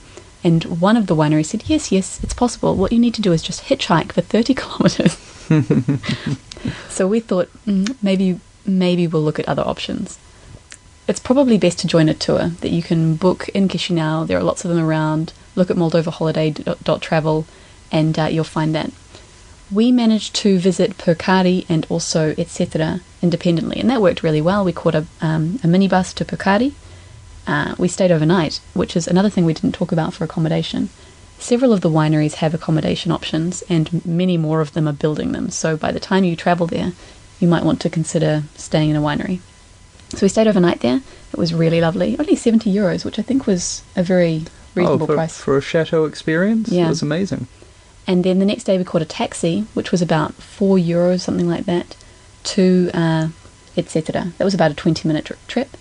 And 0.43 0.65
one 0.65 0.97
of 0.97 1.07
the 1.07 1.17
wineries 1.17 1.47
said, 1.47 1.65
yes, 1.67 1.93
yes, 1.93 2.23
it's 2.23 2.35
possible. 2.35 2.75
What 2.75 2.93
you 2.93 2.99
need 2.99 3.15
to 3.15 3.23
do 3.23 3.33
is 3.33 3.43
just 3.43 3.65
hitchhike 3.65 4.13
for 4.13 4.23
30 4.23 4.55
kilometers. 4.61 5.15
so 6.89 7.07
we 7.07 7.21
thought 7.21 7.51
mm, 7.67 7.97
maybe 8.03 8.41
maybe 8.67 9.07
we'll 9.07 9.23
look 9.23 9.39
at 9.39 9.49
other 9.49 9.63
options 9.63 10.19
it's 11.11 11.19
probably 11.19 11.59
best 11.59 11.81
to 11.81 11.89
join 11.89 12.09
a 12.09 12.15
tour 12.15 12.51
that 12.61 12.71
you 12.71 12.85
can 12.85 13.17
book 13.17 13.49
in 13.49 13.67
Chisinau. 13.67 14.25
There 14.25 14.39
are 14.39 14.45
lots 14.45 14.65
of 14.65 14.71
them 14.71 14.83
around. 14.83 15.33
Look 15.57 15.69
at 15.69 15.77
moldovaholiday.travel 15.77 17.47
and 17.91 18.19
uh, 18.19 18.27
you'll 18.27 18.45
find 18.45 18.73
that. 18.77 18.93
We 19.73 19.91
managed 19.91 20.37
to 20.37 20.59
visit 20.59 20.99
Purcari 20.99 21.67
and 21.69 21.85
also 21.89 22.33
Et 22.39 22.49
Cetera 22.49 23.01
independently, 23.23 23.81
and 23.81 23.91
that 23.91 24.01
worked 24.01 24.23
really 24.23 24.41
well. 24.41 24.65
We 24.65 24.73
caught 24.73 24.95
a, 24.95 25.07
um, 25.21 25.59
a 25.65 25.67
minibus 25.67 26.15
to 26.15 26.25
Purcari. 26.25 26.73
Uh, 27.47 27.75
we 27.79 27.89
stayed 27.89 28.11
overnight, 28.13 28.61
which 28.75 28.97
is 28.97 29.09
another 29.09 29.31
thing 29.31 29.45
we 29.45 29.55
didn't 29.55 29.75
talk 29.75 29.93
about 29.93 30.13
for 30.15 30.25
accommodation. 30.25 30.89
Several 31.39 31.73
of 31.73 31.81
the 31.81 31.91
wineries 31.91 32.35
have 32.35 32.55
accommodation 32.55 33.11
options, 33.11 33.63
and 33.69 34.05
many 34.05 34.37
more 34.37 34.61
of 34.61 34.73
them 34.75 34.87
are 34.87 34.93
building 34.93 35.33
them. 35.33 35.51
So 35.51 35.77
by 35.77 35.91
the 35.91 36.01
time 36.01 36.25
you 36.25 36.37
travel 36.37 36.67
there, 36.67 36.93
you 37.41 37.49
might 37.49 37.65
want 37.65 37.81
to 37.81 37.91
consider 37.91 38.45
staying 38.57 38.91
in 38.91 38.97
a 38.97 39.01
winery. 39.01 39.41
So 40.11 40.19
we 40.23 40.29
stayed 40.29 40.49
overnight 40.49 40.81
there. 40.81 41.01
It 41.33 41.39
was 41.39 41.55
really 41.55 41.81
lovely. 41.81 42.19
Only 42.19 42.37
70 42.37 42.73
euros, 42.73 43.05
which 43.05 43.19
I 43.19 43.23
think 43.23 43.47
was 43.47 43.83
a 43.97 44.03
very 44.03 44.45
reasonable 44.75 45.05
oh, 45.05 45.07
for, 45.07 45.15
price. 45.15 45.39
for 45.39 45.57
a 45.57 45.63
chateau 45.63 46.05
experience, 46.05 46.69
Yeah. 46.71 46.87
it 46.87 46.89
was 46.91 47.03
amazing. 47.03 47.47
And 48.07 48.25
then 48.25 48.39
the 48.39 48.47
next 48.47 48.65
day 48.65 48.77
we 48.77 48.85
caught 48.85 49.03
a 49.03 49.07
taxi, 49.07 49.67
which 49.75 49.93
was 49.93 50.03
about 50.03 50.35
4 50.35 50.77
euros, 50.79 51.21
something 51.21 51.49
like 51.49 51.65
that, 51.67 51.97
to 52.43 52.91
uh, 52.93 53.29
Et 53.77 53.89
Cetera 53.89 54.33
That 54.39 54.45
was 54.45 54.55
about 54.55 54.71
a 54.73 54.75
20 54.75 55.07
minute 55.07 55.27
tri- 55.27 55.37
trip. 55.47 55.77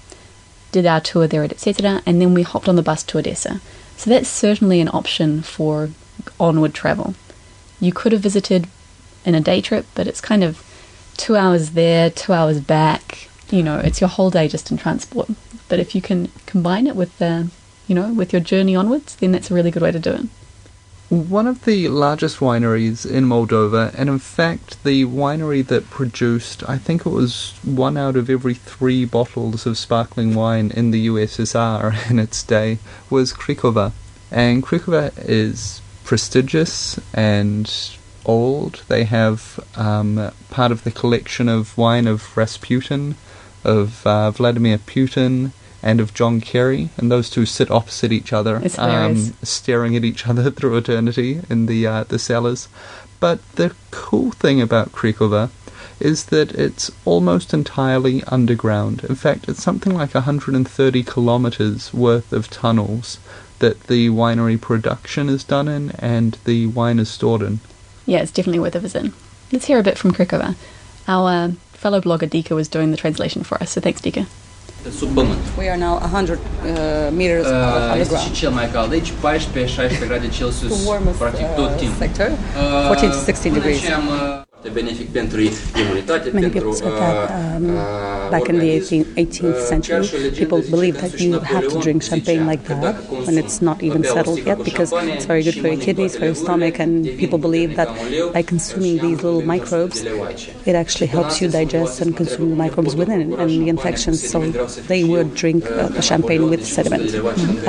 Did 0.71 0.85
our 0.85 1.01
tour 1.01 1.27
there 1.27 1.43
at 1.43 1.51
Et 1.51 1.59
Cetera 1.59 2.01
And 2.05 2.21
then 2.21 2.33
we 2.33 2.43
hopped 2.43 2.69
on 2.69 2.75
the 2.75 2.81
bus 2.81 3.03
to 3.03 3.17
Odessa. 3.17 3.61
So 3.97 4.09
that's 4.09 4.29
certainly 4.29 4.79
an 4.79 4.89
option 4.93 5.41
for 5.41 5.89
onward 6.39 6.73
travel. 6.73 7.15
You 7.79 7.91
could 7.91 8.11
have 8.11 8.21
visited 8.21 8.67
in 9.25 9.35
a 9.35 9.41
day 9.41 9.61
trip, 9.61 9.85
but 9.95 10.07
it's 10.07 10.21
kind 10.21 10.43
of 10.43 10.63
two 11.17 11.35
hours 11.35 11.71
there, 11.71 12.09
two 12.09 12.33
hours 12.33 12.59
back. 12.59 13.29
You 13.49 13.63
know, 13.63 13.79
it's 13.79 13.99
your 13.99 14.09
whole 14.09 14.29
day 14.29 14.47
just 14.47 14.71
in 14.71 14.77
transport. 14.77 15.29
But 15.67 15.79
if 15.79 15.95
you 15.95 16.01
can 16.01 16.31
combine 16.45 16.87
it 16.87 16.95
with 16.95 17.17
the, 17.19 17.49
you 17.87 17.95
know, 17.95 18.13
with 18.13 18.31
your 18.31 18.41
journey 18.41 18.75
onwards, 18.75 19.15
then 19.15 19.31
that's 19.31 19.51
a 19.51 19.53
really 19.53 19.71
good 19.71 19.83
way 19.83 19.91
to 19.91 19.99
do 19.99 20.11
it. 20.11 20.25
One 21.09 21.47
of 21.47 21.65
the 21.65 21.87
largest 21.87 22.37
wineries 22.37 23.03
in 23.03 23.25
Moldova, 23.25 23.91
and 23.97 24.09
in 24.09 24.19
fact, 24.19 24.83
the 24.83 25.05
winery 25.05 25.65
that 25.65 25.89
produced, 25.89 26.63
I 26.69 26.77
think 26.77 27.03
it 27.03 27.09
was 27.09 27.55
one 27.63 27.97
out 27.97 28.15
of 28.15 28.29
every 28.29 28.53
three 28.53 29.05
bottles 29.05 29.65
of 29.65 29.79
sparkling 29.79 30.35
wine 30.35 30.69
in 30.69 30.91
the 30.91 31.07
USSR 31.07 32.09
in 32.11 32.19
its 32.19 32.43
day, 32.43 32.77
was 33.09 33.33
Cricova. 33.33 33.91
And 34.29 34.61
Cricova 34.61 35.11
is 35.17 35.81
prestigious 36.03 36.99
and 37.11 37.67
old. 38.23 38.83
They 38.87 39.05
have 39.05 39.59
um, 39.75 40.31
part 40.51 40.71
of 40.71 40.83
the 40.83 40.91
collection 40.91 41.49
of 41.49 41.75
wine 41.75 42.05
of 42.05 42.37
Rasputin, 42.37 43.15
of 43.63 44.05
uh, 44.05 44.29
Vladimir 44.29 44.77
Putin, 44.77 45.53
and 45.81 45.99
of 45.99 46.13
John 46.13 46.41
Kerry, 46.41 46.89
and 46.97 47.11
those 47.11 47.29
two 47.29 47.45
sit 47.45 47.71
opposite 47.71 48.11
each 48.11 48.33
other, 48.33 48.61
um, 48.77 49.15
staring 49.43 49.95
at 49.95 50.03
each 50.03 50.27
other 50.31 50.51
through 50.51 50.77
eternity 50.77 51.41
in 51.49 51.65
the 51.65 51.87
uh, 51.87 52.03
the 52.03 52.19
cellars. 52.19 52.67
But 53.19 53.39
the 53.55 53.75
cool 53.91 54.31
thing 54.31 54.61
about 54.61 54.91
Cricova 54.91 55.49
is 55.99 56.25
that 56.25 56.53
it's 56.53 56.89
almost 57.03 57.53
entirely 57.53 58.23
underground. 58.25 59.03
In 59.03 59.15
fact, 59.15 59.49
it's 59.49 59.61
something 59.61 59.93
like 59.93 60.13
130 60.13 61.03
kilometers 61.03 61.93
worth 61.93 62.31
of 62.31 62.49
tunnels 62.49 63.19
that 63.59 63.87
the 63.87 64.09
winery 64.09 64.59
production 64.59 65.27
is 65.27 65.43
done 65.43 65.67
in 65.67 65.91
and 65.99 66.37
the 66.45 66.67
wine 66.67 66.99
is 66.99 67.09
stored 67.09 67.41
in. 67.41 67.59
Yeah, 68.05 68.19
it's 68.19 68.31
definitely 68.31 68.59
worth 68.59 68.75
a 68.75 68.79
visit. 68.79 69.11
Let's 69.51 69.65
hear 69.65 69.79
a 69.79 69.83
bit 69.83 69.97
from 69.97 70.13
Cricova. 70.13 70.55
Our 71.07 71.29
uh, 71.29 71.51
fellow 71.73 71.99
blogger 71.99 72.29
Dika 72.29 72.55
was 72.55 72.67
doing 72.67 72.91
the 72.91 72.97
translation 72.97 73.43
for 73.43 73.61
us, 73.61 73.71
so 73.71 73.81
thanks, 73.81 74.01
Dika. 74.01 74.27
Sub 74.97 75.09
pământ. 75.13 75.37
We 75.57 75.69
are 75.69 75.79
now 75.87 75.95
100 76.13 76.31
uh, 76.31 76.37
meters 77.15 77.45
Uh, 77.47 77.53
este 77.53 78.13
underground. 78.13 78.23
și 78.25 78.31
cel 78.31 78.49
mai 78.59 78.67
cald. 78.73 78.91
Aici 78.91 79.11
14-16 79.11 80.07
grade 80.07 80.27
Celsius, 80.37 80.71
The 80.73 80.87
warmest 80.89 81.17
practic 81.17 81.45
tot 81.55 81.69
uh, 81.69 81.75
timpul. 81.81 81.97
sector, 81.99 82.29
Uh, 82.29 82.87
14 82.87 83.17
to 83.17 83.23
16 83.25 83.47
până 83.49 83.53
degrees. 83.59 83.79
ce 83.81 83.91
am, 83.99 84.07
uh, 84.07 84.15
de 84.17 84.48
benefic 84.67 85.09
pentru 85.09 85.39
imunitate, 85.41 86.29
Many 86.33 86.49
pentru 86.49 86.59
people 86.59 86.73
said 86.73 86.91
that 86.91 87.29
um, 87.29 87.69
uh, 87.69 88.29
back 88.29 88.47
in 88.47 88.57
the 88.57 88.69
18th, 88.79 89.07
18th 89.15 89.43
Uh, 89.43 89.65
century, 89.67 89.95
chiar 89.95 90.03
și 90.03 90.15
o 90.15 90.17
legendă 90.17 90.45
people 90.45 90.77
believed 90.77 90.99
that 90.99 91.19
you 91.19 91.39
have 91.43 91.65
to 91.65 91.77
drink 91.77 92.03
champagne 92.03 92.43
like 92.51 92.63
that 92.67 92.79
dacă 92.81 93.01
when 93.25 93.37
it's 93.43 93.59
not 93.59 93.77
even 93.81 94.03
settled 94.03 94.39
yet 94.45 94.57
because 94.69 94.89
it's 95.15 95.25
very 95.25 95.43
good 95.43 95.57
for 95.61 95.67
your 95.67 95.81
kidneys, 95.85 96.13
for 96.19 96.25
your 96.31 96.39
stomach, 96.45 96.75
and 96.79 96.91
people 97.23 97.39
devine 97.39 97.47
believe 97.47 97.71
that 97.75 97.87
ca 97.87 98.01
un 98.03 98.09
leu 98.11 98.29
by 98.37 98.43
consuming 98.53 98.95
these 99.05 99.19
little 99.25 99.43
microbes, 99.53 99.97
it 100.69 100.75
actually 100.81 101.09
helps 101.17 101.33
you 101.41 101.47
digest 101.59 101.95
and 102.01 102.09
consume 102.21 102.47
the 102.53 102.59
microbes 102.65 102.93
within 103.01 103.21
and 103.41 103.49
the 103.61 103.67
infections. 103.75 104.17
So 104.31 104.37
they 104.91 105.01
would 105.11 105.29
drink 105.43 105.61
uh, 105.65 105.75
the 105.97 106.03
champagne 106.11 106.43
with 106.51 106.61
sediment, 106.75 107.07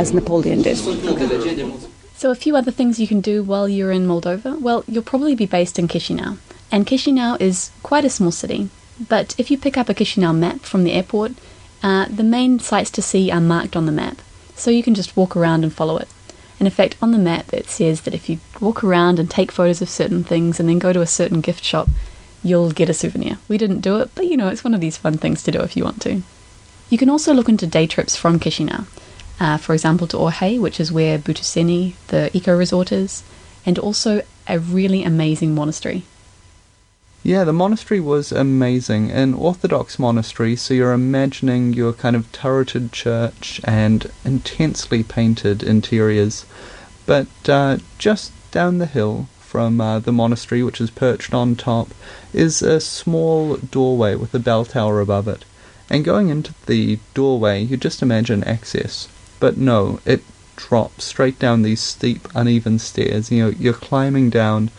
as 0.03 0.09
Napoleon 0.19 0.61
did. 0.69 0.77
Sunt 0.77 1.03
multe 1.05 1.25
legende, 1.35 1.63
mulți 1.71 1.87
So, 2.23 2.29
a 2.29 2.35
few 2.35 2.55
other 2.55 2.71
things 2.71 2.99
you 2.99 3.07
can 3.07 3.21
do 3.21 3.43
while 3.43 3.67
you're 3.67 3.95
in 3.99 4.05
Moldova. 4.07 4.51
Well, 4.61 4.85
you'll 4.87 5.11
probably 5.13 5.35
be 5.35 5.47
based 5.47 5.79
in 5.79 5.87
Chisinau, 5.89 6.37
and 6.71 6.87
Chisinau 6.87 7.41
is 7.41 7.71
quite 7.83 8.05
a 8.05 8.11
small 8.11 8.33
city. 8.33 8.69
But 9.09 9.35
if 9.39 9.51
you 9.51 9.59
pick 9.59 9.79
up 9.79 9.89
a 9.89 9.95
Chisinau 9.95 10.37
map 10.37 10.61
from 10.61 10.85
the 10.85 10.93
airport, 10.93 11.33
uh, 11.83 12.07
the 12.07 12.23
main 12.23 12.59
sites 12.59 12.91
to 12.93 13.03
see 13.03 13.31
are 13.31 13.41
marked 13.41 13.75
on 13.75 13.87
the 13.87 13.93
map, 13.93 14.19
so 14.55 14.71
you 14.71 14.83
can 14.83 14.95
just 14.95 15.17
walk 15.17 15.37
around 15.37 15.65
and 15.65 15.73
follow 15.73 15.97
it. 15.97 16.09
In 16.59 16.69
fact, 16.69 16.97
on 17.01 17.13
the 17.13 17.19
map, 17.19 17.55
it 17.55 17.69
says 17.71 18.03
that 18.03 18.13
if 18.13 18.29
you 18.29 18.39
walk 18.61 18.85
around 18.85 19.19
and 19.19 19.31
take 19.31 19.51
photos 19.51 19.81
of 19.81 19.89
certain 19.89 20.23
things 20.23 20.61
and 20.61 20.69
then 20.69 20.79
go 20.79 20.93
to 20.93 21.01
a 21.01 21.07
certain 21.07 21.41
gift 21.41 21.65
shop, 21.65 21.89
you'll 22.45 22.71
get 22.71 22.91
a 22.91 22.95
souvenir. 22.95 23.39
We 23.49 23.57
didn't 23.57 23.81
do 23.81 23.99
it, 24.01 24.11
but 24.15 24.27
you 24.27 24.37
know, 24.37 24.49
it's 24.49 24.63
one 24.63 24.75
of 24.75 24.81
these 24.81 24.99
fun 24.99 25.17
things 25.17 25.43
to 25.45 25.51
do 25.51 25.61
if 25.61 25.75
you 25.75 25.85
want 25.85 26.03
to. 26.03 26.23
You 26.91 26.99
can 26.99 27.09
also 27.09 27.33
look 27.33 27.49
into 27.49 27.67
day 27.67 27.87
trips 27.87 28.15
from 28.15 28.39
Chisinau. 28.39 28.87
Uh, 29.39 29.57
for 29.57 29.73
example, 29.73 30.07
to 30.09 30.19
Orhei, 30.19 30.61
which 30.61 30.79
is 30.79 30.93
where 30.93 31.19
Butuceni, 31.19 31.95
the 32.09 32.37
eco 32.37 32.55
resort, 32.55 32.93
is, 32.93 33.23
and 33.65 33.79
also 33.79 34.23
a 34.47 34.59
really 34.59 35.03
amazing 35.03 35.55
monastery. 35.55 36.03
Yeah, 37.23 37.45
the 37.45 37.53
monastery 37.53 38.01
was 38.01 38.33
amazing. 38.33 39.11
An 39.11 39.35
Orthodox 39.35 39.99
monastery, 39.99 40.57
so 40.57 40.73
you're 40.73 40.95
imagining 40.95 41.75
your 41.75 41.93
kind 41.93 42.17
of 42.17 42.33
turreted 42.33 42.93
church 42.93 43.61
and 43.65 44.11
intensely 44.25 45.03
painted 45.03 45.63
interiors. 45.63 46.47
But 47.05 47.29
uh, 47.47 47.77
just 47.99 48.33
down 48.53 48.79
the 48.79 48.87
hill 48.87 49.29
from 49.41 49.83
uh, 49.83 49.99
the 49.99 50.13
monastery, 50.13 50.63
which 50.63 50.81
is 50.81 50.91
perched 50.91 51.35
on 51.35 51.57
top, 51.57 51.89
is 52.33 52.63
a 52.63 52.81
small 52.81 53.57
doorway 53.57 54.15
with 54.15 54.35
a 54.35 54.39
bell 54.39 54.65
tower 54.65 54.99
above 55.01 55.29
it. 55.29 55.45
And 55.91 56.07
going 56.07 56.31
into 56.31 56.55
the 56.65 57.01
doorway, 57.13 57.63
you 57.63 57.77
just 57.77 58.01
imagine 58.01 58.45
access. 58.45 59.09
But 59.41 59.59
no, 59.59 60.01
it 60.07 60.23
drops 60.57 61.05
straight 61.05 61.39
down 61.39 61.63
these 61.63 61.81
steep, 61.81 62.29
uneven 62.35 62.79
stairs. 62.79 63.31
You 63.31 63.45
know, 63.45 63.51
you're 63.51 63.75
climbing 63.75 64.31
down 64.31 64.71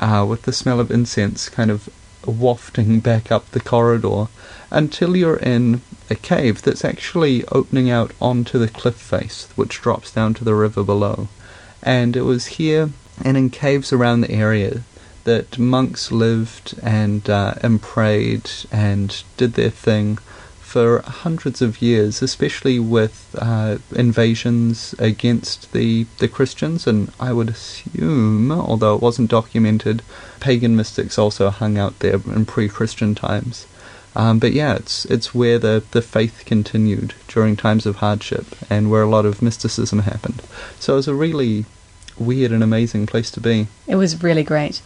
uh, 0.00 0.26
with 0.28 0.42
the 0.42 0.52
smell 0.52 0.80
of 0.80 0.90
incense 0.90 1.48
kind 1.48 1.70
of 1.70 1.88
wafting 2.26 3.00
back 3.00 3.30
up 3.30 3.50
the 3.50 3.60
corridor 3.60 4.26
until 4.70 5.16
you're 5.16 5.36
in 5.36 5.80
a 6.10 6.14
cave 6.14 6.62
that's 6.62 6.84
actually 6.84 7.44
opening 7.46 7.88
out 7.90 8.12
onto 8.20 8.58
the 8.58 8.68
cliff 8.68 8.96
face, 8.96 9.48
which 9.54 9.80
drops 9.80 10.10
down 10.10 10.34
to 10.34 10.44
the 10.44 10.54
river 10.54 10.82
below. 10.82 11.28
And 11.82 12.16
it 12.16 12.22
was 12.22 12.58
here 12.58 12.90
and 13.24 13.36
in 13.36 13.50
caves 13.50 13.92
around 13.92 14.20
the 14.20 14.30
area 14.30 14.82
that 15.24 15.58
monks 15.58 16.10
lived 16.10 16.74
and 16.82 17.28
uh, 17.28 17.54
and 17.62 17.80
prayed 17.82 18.50
and 18.72 19.22
did 19.36 19.52
their 19.54 19.70
thing 19.70 20.18
for 20.70 21.00
hundreds 21.00 21.60
of 21.60 21.82
years, 21.82 22.22
especially 22.22 22.78
with 22.78 23.34
uh, 23.36 23.78
invasions 23.96 24.94
against 25.00 25.72
the, 25.72 26.06
the 26.18 26.28
Christians, 26.28 26.86
and 26.86 27.10
I 27.18 27.32
would 27.32 27.48
assume, 27.48 28.52
although 28.52 28.94
it 28.94 29.02
wasn't 29.02 29.32
documented, 29.32 30.02
pagan 30.38 30.76
mystics 30.76 31.18
also 31.18 31.50
hung 31.50 31.76
out 31.76 31.98
there 31.98 32.20
in 32.36 32.46
pre-Christian 32.46 33.16
times. 33.16 33.66
Um, 34.14 34.38
but 34.38 34.52
yeah, 34.52 34.76
it's 34.76 35.04
it's 35.06 35.34
where 35.34 35.58
the, 35.58 35.82
the 35.90 36.02
faith 36.02 36.44
continued 36.46 37.14
during 37.26 37.56
times 37.56 37.84
of 37.84 37.96
hardship, 37.96 38.46
and 38.70 38.92
where 38.92 39.02
a 39.02 39.10
lot 39.10 39.26
of 39.26 39.42
mysticism 39.42 40.00
happened. 40.00 40.40
So 40.78 40.92
it 40.92 40.96
was 40.96 41.08
a 41.08 41.14
really 41.14 41.64
weird 42.16 42.52
and 42.52 42.62
amazing 42.62 43.06
place 43.06 43.32
to 43.32 43.40
be. 43.40 43.66
It 43.88 43.96
was 43.96 44.22
really 44.22 44.44
great. 44.44 44.82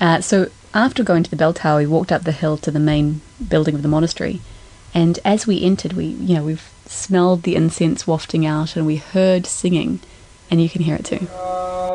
Uh, 0.00 0.20
so 0.20 0.50
after 0.72 1.02
going 1.02 1.24
to 1.24 1.30
the 1.30 1.36
bell 1.36 1.52
tower, 1.52 1.78
we 1.78 1.86
walked 1.86 2.12
up 2.12 2.22
the 2.22 2.32
hill 2.32 2.56
to 2.58 2.70
the 2.70 2.78
main 2.78 3.20
building 3.48 3.74
of 3.74 3.82
the 3.82 3.88
monastery, 3.88 4.40
and 4.94 5.18
as 5.24 5.46
we 5.46 5.62
entered, 5.62 5.92
we 5.92 6.04
you 6.06 6.36
know 6.36 6.44
we 6.44 6.56
smelled 6.86 7.42
the 7.42 7.56
incense 7.56 8.06
wafting 8.06 8.46
out, 8.46 8.76
and 8.76 8.86
we 8.86 8.96
heard 8.96 9.44
singing, 9.46 10.00
and 10.50 10.62
you 10.62 10.68
can 10.70 10.82
hear 10.82 10.94
it 10.96 11.04
too. 11.04 11.26
Oh, 11.32 11.94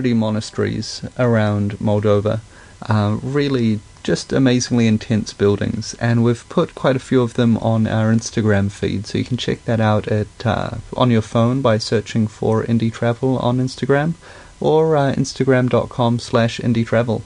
130 0.00 0.14
monasteries 0.14 1.02
around 1.18 1.72
Moldova. 1.72 2.40
Uh, 2.88 3.18
really 3.22 3.80
just 4.02 4.32
amazingly 4.32 4.86
intense 4.86 5.34
buildings, 5.34 5.94
and 6.00 6.24
we've 6.24 6.48
put 6.48 6.74
quite 6.74 6.96
a 6.96 7.06
few 7.10 7.20
of 7.20 7.34
them 7.34 7.58
on 7.58 7.86
our 7.86 8.10
Instagram 8.10 8.70
feed, 8.70 9.06
so 9.06 9.18
you 9.18 9.24
can 9.24 9.36
check 9.36 9.62
that 9.66 9.78
out 9.78 10.08
at 10.08 10.46
uh, 10.46 10.78
on 10.96 11.10
your 11.10 11.20
phone 11.20 11.60
by 11.60 11.76
searching 11.76 12.26
for 12.26 12.64
Indie 12.64 12.90
Travel 12.90 13.38
on 13.40 13.58
Instagram 13.58 14.14
or 14.58 14.96
uh, 14.96 15.12
instagram.com 15.14 16.18
slash 16.18 16.58
indie 16.60 16.86
travel. 16.86 17.22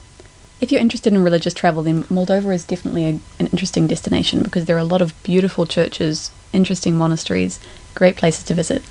If 0.59 0.69
you're 0.71 0.81
interested 0.81 1.13
in 1.13 1.23
religious 1.23 1.53
travel, 1.53 1.83
then 1.83 2.03
Moldova 2.05 2.53
is 2.53 2.65
definitely 2.65 3.05
a, 3.05 3.19
an 3.39 3.47
interesting 3.53 3.87
destination 3.87 4.43
because 4.43 4.65
there 4.65 4.75
are 4.75 4.79
a 4.79 4.93
lot 4.93 5.01
of 5.01 5.13
beautiful 5.23 5.65
churches, 5.65 6.31
interesting 6.51 6.97
monasteries, 6.97 7.57
great 7.93 8.17
places 8.17 8.43
to 8.45 8.53
visit. 8.53 8.83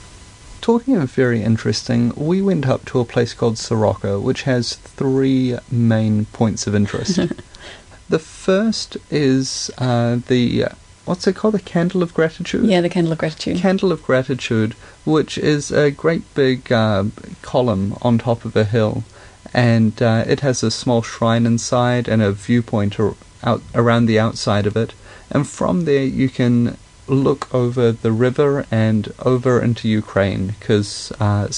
Talking 0.64 0.96
of 0.96 1.10
very 1.10 1.42
interesting, 1.42 2.10
we 2.16 2.40
went 2.40 2.66
up 2.66 2.86
to 2.86 2.98
a 2.98 3.04
place 3.04 3.34
called 3.34 3.56
Soroca, 3.56 4.18
which 4.18 4.44
has 4.44 4.76
three 4.76 5.58
main 5.70 6.24
points 6.24 6.66
of 6.66 6.74
interest. 6.74 7.20
the 8.08 8.18
first 8.18 8.96
is 9.10 9.70
uh, 9.76 10.20
the 10.26 10.68
what's 11.04 11.26
it 11.26 11.36
called? 11.36 11.52
The 11.52 11.60
Candle 11.60 12.02
of 12.02 12.14
Gratitude. 12.14 12.64
Yeah, 12.64 12.80
the 12.80 12.88
Candle 12.88 13.12
of 13.12 13.18
Gratitude. 13.18 13.58
Candle 13.58 13.92
of 13.92 14.02
Gratitude, 14.02 14.72
which 15.04 15.36
is 15.36 15.70
a 15.70 15.90
great 15.90 16.22
big 16.34 16.72
uh, 16.72 17.04
column 17.42 17.98
on 18.00 18.16
top 18.16 18.46
of 18.46 18.56
a 18.56 18.64
hill, 18.64 19.04
and 19.52 20.00
uh, 20.00 20.24
it 20.26 20.40
has 20.40 20.62
a 20.62 20.70
small 20.70 21.02
shrine 21.02 21.44
inside 21.44 22.08
and 22.08 22.22
a 22.22 22.32
viewpoint 22.32 22.98
ar- 22.98 23.16
out 23.42 23.60
around 23.74 24.06
the 24.06 24.18
outside 24.18 24.66
of 24.66 24.78
it, 24.78 24.94
and 25.30 25.46
from 25.46 25.84
there 25.84 26.04
you 26.04 26.30
can 26.30 26.78
look 27.06 27.52
over 27.54 27.92
the 27.92 28.12
river 28.12 28.66
and 28.70 29.12
over 29.20 29.60
into 29.60 29.88
Ukraine 29.88 30.48
because 30.58 31.12
uh, 31.20 31.48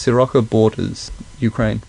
borders 0.42 1.10
Ukraine. 1.38 1.82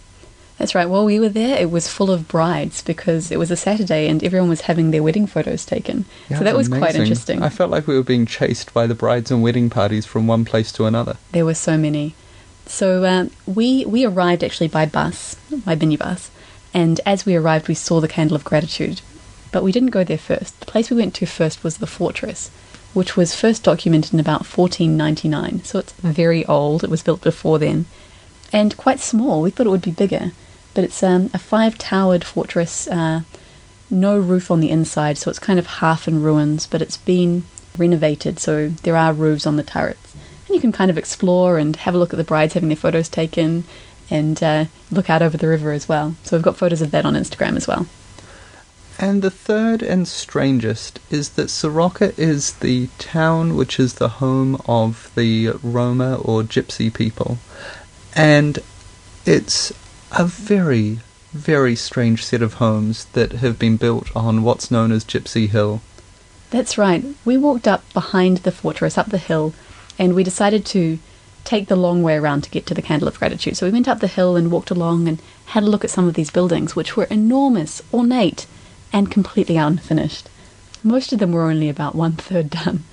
That's 0.57 0.73
right. 0.73 0.89
While 0.89 1.05
we 1.05 1.19
were 1.19 1.29
there, 1.29 1.59
it 1.59 1.69
was 1.69 1.87
full 1.87 2.09
of 2.09 2.27
brides 2.27 2.81
because 2.81 3.31
it 3.31 3.37
was 3.37 3.51
a 3.51 3.55
Saturday 3.55 4.07
and 4.07 4.23
everyone 4.23 4.49
was 4.49 4.61
having 4.61 4.89
their 4.89 5.03
wedding 5.03 5.27
photos 5.27 5.65
taken. 5.65 6.05
Yeah, 6.29 6.39
so 6.39 6.43
that 6.45 6.55
was 6.55 6.67
quite 6.67 6.95
interesting. 6.95 7.43
I 7.43 7.49
felt 7.49 7.69
like 7.69 7.85
we 7.85 7.95
were 7.95 8.03
being 8.03 8.25
chased 8.25 8.73
by 8.73 8.87
the 8.87 8.95
brides 8.95 9.29
and 9.29 9.43
wedding 9.43 9.69
parties 9.69 10.05
from 10.05 10.25
one 10.25 10.45
place 10.45 10.71
to 10.73 10.85
another. 10.85 11.17
There 11.31 11.45
were 11.45 11.53
so 11.53 11.77
many. 11.77 12.15
So 12.65 13.03
uh, 13.03 13.27
we 13.45 13.85
we 13.85 14.03
arrived 14.03 14.43
actually 14.43 14.67
by 14.67 14.85
bus, 14.87 15.35
by 15.63 15.75
minibus, 15.75 16.29
and 16.73 16.99
as 17.05 17.25
we 17.25 17.35
arrived, 17.35 17.67
we 17.67 17.75
saw 17.75 18.01
the 18.01 18.09
Candle 18.09 18.35
of 18.35 18.43
Gratitude, 18.43 19.01
but 19.51 19.63
we 19.63 19.71
didn't 19.71 19.91
go 19.91 20.03
there 20.03 20.17
first. 20.17 20.59
The 20.59 20.65
place 20.65 20.89
we 20.89 20.97
went 20.97 21.13
to 21.15 21.25
first 21.25 21.63
was 21.63 21.77
the 21.77 21.87
fortress, 21.87 22.51
which 22.93 23.15
was 23.15 23.35
first 23.35 23.63
documented 23.63 24.13
in 24.13 24.19
about 24.19 24.45
1499. 24.45 25.63
So 25.63 25.79
it's 25.79 25.93
very 25.93 26.45
old. 26.45 26.83
It 26.83 26.89
was 26.89 27.03
built 27.03 27.21
before 27.21 27.59
then, 27.59 27.85
and 28.51 28.75
quite 28.77 28.99
small. 28.99 29.41
We 29.41 29.51
thought 29.51 29.67
it 29.67 29.71
would 29.71 29.81
be 29.81 29.91
bigger, 29.91 30.31
but 30.73 30.83
it's 30.83 31.03
um, 31.03 31.29
a 31.33 31.39
five-towered 31.39 32.23
fortress. 32.23 32.87
Uh, 32.87 33.21
no 33.89 34.17
roof 34.19 34.51
on 34.51 34.59
the 34.59 34.69
inside, 34.69 35.17
so 35.17 35.29
it's 35.29 35.39
kind 35.39 35.59
of 35.59 35.67
half 35.67 36.07
in 36.07 36.21
ruins, 36.21 36.67
but 36.67 36.81
it's 36.81 36.97
been 36.97 37.43
renovated, 37.77 38.39
so 38.39 38.69
there 38.69 38.97
are 38.97 39.13
roofs 39.13 39.47
on 39.47 39.55
the 39.55 39.63
turrets. 39.63 40.13
And 40.47 40.55
you 40.55 40.61
can 40.61 40.71
kind 40.71 40.89
of 40.89 40.97
explore 40.97 41.57
and 41.57 41.75
have 41.77 41.95
a 41.95 41.97
look 41.97 42.13
at 42.13 42.17
the 42.17 42.23
brides 42.23 42.53
having 42.53 42.69
their 42.69 42.75
photos 42.75 43.09
taken 43.09 43.63
and 44.09 44.41
uh, 44.41 44.65
look 44.91 45.09
out 45.09 45.21
over 45.21 45.37
the 45.37 45.47
river 45.47 45.71
as 45.71 45.87
well. 45.87 46.15
So 46.23 46.37
we've 46.37 46.43
got 46.43 46.57
photos 46.57 46.81
of 46.81 46.91
that 46.91 47.05
on 47.05 47.13
Instagram 47.13 47.57
as 47.57 47.67
well. 47.67 47.87
And 48.99 49.21
the 49.21 49.29
third 49.29 49.83
and 49.83 50.07
strangest 50.07 50.99
is 51.11 51.29
that 51.29 51.49
Soroca 51.49 52.17
is 52.17 52.53
the 52.53 52.87
town 52.97 53.55
which 53.55 53.79
is 53.79 53.95
the 53.95 54.09
home 54.09 54.59
of 54.67 55.11
the 55.13 55.49
Roma 55.61 56.15
or 56.15 56.41
Gypsy 56.41 56.91
people. 56.91 57.37
And 58.15 58.57
it's 59.25 59.71
a 60.11 60.25
very, 60.25 60.99
very 61.31 61.75
strange 61.75 62.25
set 62.25 62.41
of 62.41 62.55
homes 62.55 63.05
that 63.13 63.33
have 63.33 63.59
been 63.59 63.77
built 63.77 64.09
on 64.15 64.41
what's 64.41 64.71
known 64.71 64.91
as 64.91 65.05
Gypsy 65.05 65.47
Hill. 65.47 65.81
That's 66.49 66.77
right. 66.77 67.05
We 67.23 67.37
walked 67.37 67.67
up 67.67 67.83
behind 67.93 68.37
the 68.37 68.51
fortress, 68.51 68.97
up 68.97 69.09
the 69.09 69.19
hill, 69.19 69.53
and 69.99 70.15
we 70.15 70.23
decided 70.23 70.65
to 70.67 70.97
take 71.43 71.67
the 71.67 71.75
long 71.75 72.01
way 72.01 72.15
around 72.15 72.43
to 72.43 72.49
get 72.49 72.65
to 72.65 72.73
the 72.73 72.81
Candle 72.81 73.07
of 73.07 73.19
Gratitude. 73.19 73.57
So 73.57 73.67
we 73.67 73.71
went 73.71 73.87
up 73.87 73.99
the 73.99 74.07
hill 74.07 74.35
and 74.35 74.49
walked 74.49 74.71
along 74.71 75.07
and 75.07 75.21
had 75.47 75.63
a 75.63 75.67
look 75.67 75.83
at 75.83 75.91
some 75.91 76.07
of 76.07 76.15
these 76.15 76.31
buildings, 76.31 76.75
which 76.75 76.97
were 76.97 77.05
enormous, 77.05 77.81
ornate, 77.93 78.47
and 78.93 79.11
completely 79.11 79.57
unfinished. 79.57 80.29
Most 80.83 81.11
of 81.13 81.19
them 81.19 81.31
were 81.31 81.49
only 81.49 81.69
about 81.69 81.95
one 81.95 82.13
third 82.13 82.49
done. 82.49 82.83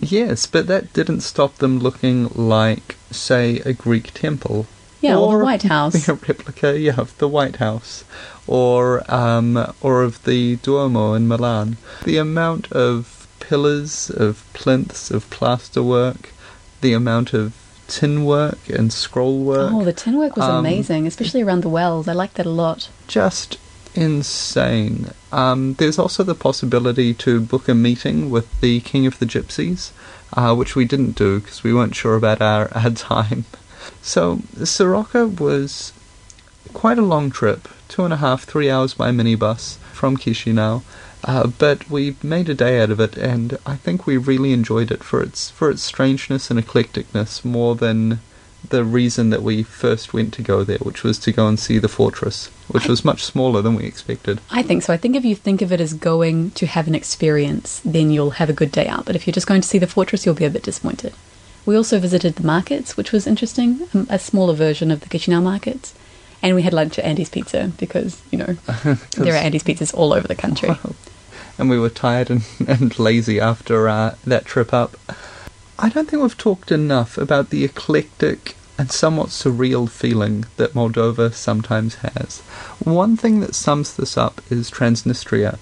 Yes, 0.00 0.46
but 0.46 0.66
that 0.66 0.92
didn't 0.92 1.20
stop 1.22 1.56
them 1.56 1.78
looking 1.78 2.28
like, 2.34 2.96
say, 3.10 3.60
a 3.60 3.72
Greek 3.72 4.12
temple. 4.14 4.66
Yeah, 5.00 5.16
or, 5.16 5.38
the 5.38 5.44
White 5.44 5.62
House. 5.74 6.08
A 6.08 6.14
replica, 6.14 6.78
yeah, 6.78 6.94
of 6.98 7.16
the 7.18 7.28
White 7.28 7.56
House, 7.56 8.04
or 8.46 9.02
um, 9.12 9.72
or 9.80 10.02
of 10.02 10.22
the 10.24 10.56
Duomo 10.56 11.14
in 11.14 11.26
Milan. 11.28 11.76
The 12.04 12.18
amount 12.18 12.70
of 12.72 13.26
pillars, 13.40 14.10
of 14.10 14.44
plinths, 14.52 15.10
of 15.10 15.28
plasterwork, 15.30 16.30
the 16.80 16.92
amount 16.92 17.32
of 17.32 17.54
tin 17.88 18.24
work 18.24 18.68
and 18.68 18.92
scroll 18.92 19.38
work. 19.44 19.70
Oh, 19.72 19.84
the 19.84 19.92
tin 19.92 20.18
work 20.18 20.36
was 20.36 20.44
Um, 20.44 20.56
amazing, 20.56 21.06
especially 21.06 21.42
around 21.42 21.62
the 21.62 21.68
wells. 21.68 22.08
I 22.08 22.12
liked 22.12 22.34
that 22.34 22.46
a 22.46 22.50
lot. 22.50 22.88
just 23.06 23.58
insane. 23.96 25.10
Um, 25.32 25.74
there's 25.74 25.98
also 25.98 26.22
the 26.22 26.34
possibility 26.34 27.14
to 27.14 27.40
book 27.40 27.68
a 27.68 27.74
meeting 27.74 28.30
with 28.30 28.60
the 28.60 28.80
King 28.80 29.06
of 29.06 29.18
the 29.18 29.26
Gypsies, 29.26 29.90
uh, 30.32 30.54
which 30.54 30.76
we 30.76 30.84
didn't 30.84 31.16
do 31.16 31.40
because 31.40 31.62
we 31.62 31.74
weren't 31.74 31.94
sure 31.94 32.16
about 32.16 32.40
our, 32.40 32.72
our 32.76 32.90
time. 32.90 33.44
So, 34.02 34.36
Soroca 34.56 35.40
was 35.40 35.92
quite 36.72 36.98
a 36.98 37.02
long 37.02 37.30
trip 37.30 37.68
two 37.88 38.04
and 38.04 38.12
a 38.12 38.18
half, 38.18 38.44
three 38.44 38.70
hours 38.70 38.94
by 38.94 39.10
minibus 39.10 39.76
from 39.92 40.16
Chisinau. 40.16 40.82
Uh, 41.24 41.46
but 41.46 41.90
we 41.90 42.16
made 42.22 42.48
a 42.48 42.54
day 42.54 42.80
out 42.80 42.90
of 42.90 43.00
it, 43.00 43.16
and 43.16 43.58
I 43.66 43.76
think 43.76 44.06
we 44.06 44.16
really 44.16 44.52
enjoyed 44.52 44.90
it 44.90 45.02
for 45.02 45.22
its 45.22 45.50
for 45.50 45.70
its 45.70 45.82
strangeness 45.82 46.50
and 46.50 46.60
eclecticness 46.60 47.44
more 47.44 47.74
than 47.74 48.20
the 48.70 48.84
reason 48.84 49.30
that 49.30 49.42
we 49.42 49.62
first 49.62 50.12
went 50.12 50.32
to 50.34 50.42
go 50.42 50.64
there, 50.64 50.78
which 50.78 51.02
was 51.02 51.18
to 51.20 51.32
go 51.32 51.46
and 51.46 51.58
see 51.58 51.78
the 51.78 51.88
fortress, 51.88 52.48
which 52.68 52.86
was 52.86 53.04
much 53.04 53.24
smaller 53.24 53.62
than 53.62 53.74
we 53.74 53.84
expected. 53.84 54.40
I 54.50 54.62
think 54.62 54.82
so. 54.82 54.92
I 54.92 54.96
think 54.96 55.16
if 55.16 55.24
you 55.24 55.34
think 55.34 55.62
of 55.62 55.72
it 55.72 55.80
as 55.80 55.94
going 55.94 56.50
to 56.52 56.66
have 56.66 56.86
an 56.86 56.94
experience, 56.94 57.80
then 57.84 58.10
you'll 58.10 58.30
have 58.30 58.50
a 58.50 58.54
good 58.54 58.72
day 58.72 58.86
out. 58.86 59.04
But 59.04 59.16
if 59.16 59.26
you're 59.26 59.32
just 59.32 59.46
going 59.46 59.60
to 59.60 59.68
see 59.68 59.78
the 59.78 59.86
fortress, 59.86 60.24
you'll 60.24 60.34
be 60.34 60.44
a 60.44 60.50
bit 60.50 60.62
disappointed. 60.62 61.14
We 61.64 61.76
also 61.76 61.98
visited 61.98 62.36
the 62.36 62.46
markets, 62.46 62.96
which 62.96 63.12
was 63.12 63.26
interesting, 63.26 63.88
um, 63.92 64.06
a 64.08 64.18
smaller 64.18 64.54
version 64.54 64.90
of 64.90 65.00
the 65.00 65.08
Chisinau 65.08 65.42
markets. 65.42 65.94
And 66.42 66.54
we 66.54 66.62
had 66.62 66.72
lunch 66.72 66.98
at 66.98 67.04
Andy's 67.04 67.30
Pizza 67.30 67.72
because, 67.76 68.22
you 68.30 68.38
know, 68.38 68.56
there 69.16 69.34
are 69.34 69.38
Andy's 69.38 69.64
Pizzas 69.64 69.92
all 69.92 70.12
over 70.12 70.28
the 70.28 70.36
country. 70.36 70.70
and 71.58 71.70
we 71.70 71.78
were 71.78 71.90
tired 71.90 72.30
and, 72.30 72.42
and 72.68 72.98
lazy 72.98 73.40
after 73.40 73.88
uh, 73.88 74.14
that 74.24 74.44
trip 74.44 74.72
up. 74.72 74.96
I 75.78 75.88
don't 75.90 76.08
think 76.08 76.22
we've 76.22 76.36
talked 76.38 76.72
enough 76.72 77.18
about 77.18 77.50
the 77.50 77.64
eclectic 77.64 78.56
and 78.78 78.90
somewhat 78.90 79.28
surreal 79.28 79.88
feeling 79.88 80.46
that 80.56 80.74
Moldova 80.74 81.32
sometimes 81.32 81.96
has. 81.96 82.40
One 82.82 83.16
thing 83.16 83.40
that 83.40 83.54
sums 83.54 83.94
this 83.94 84.16
up 84.16 84.40
is 84.50 84.70
Transnistria. 84.70 85.58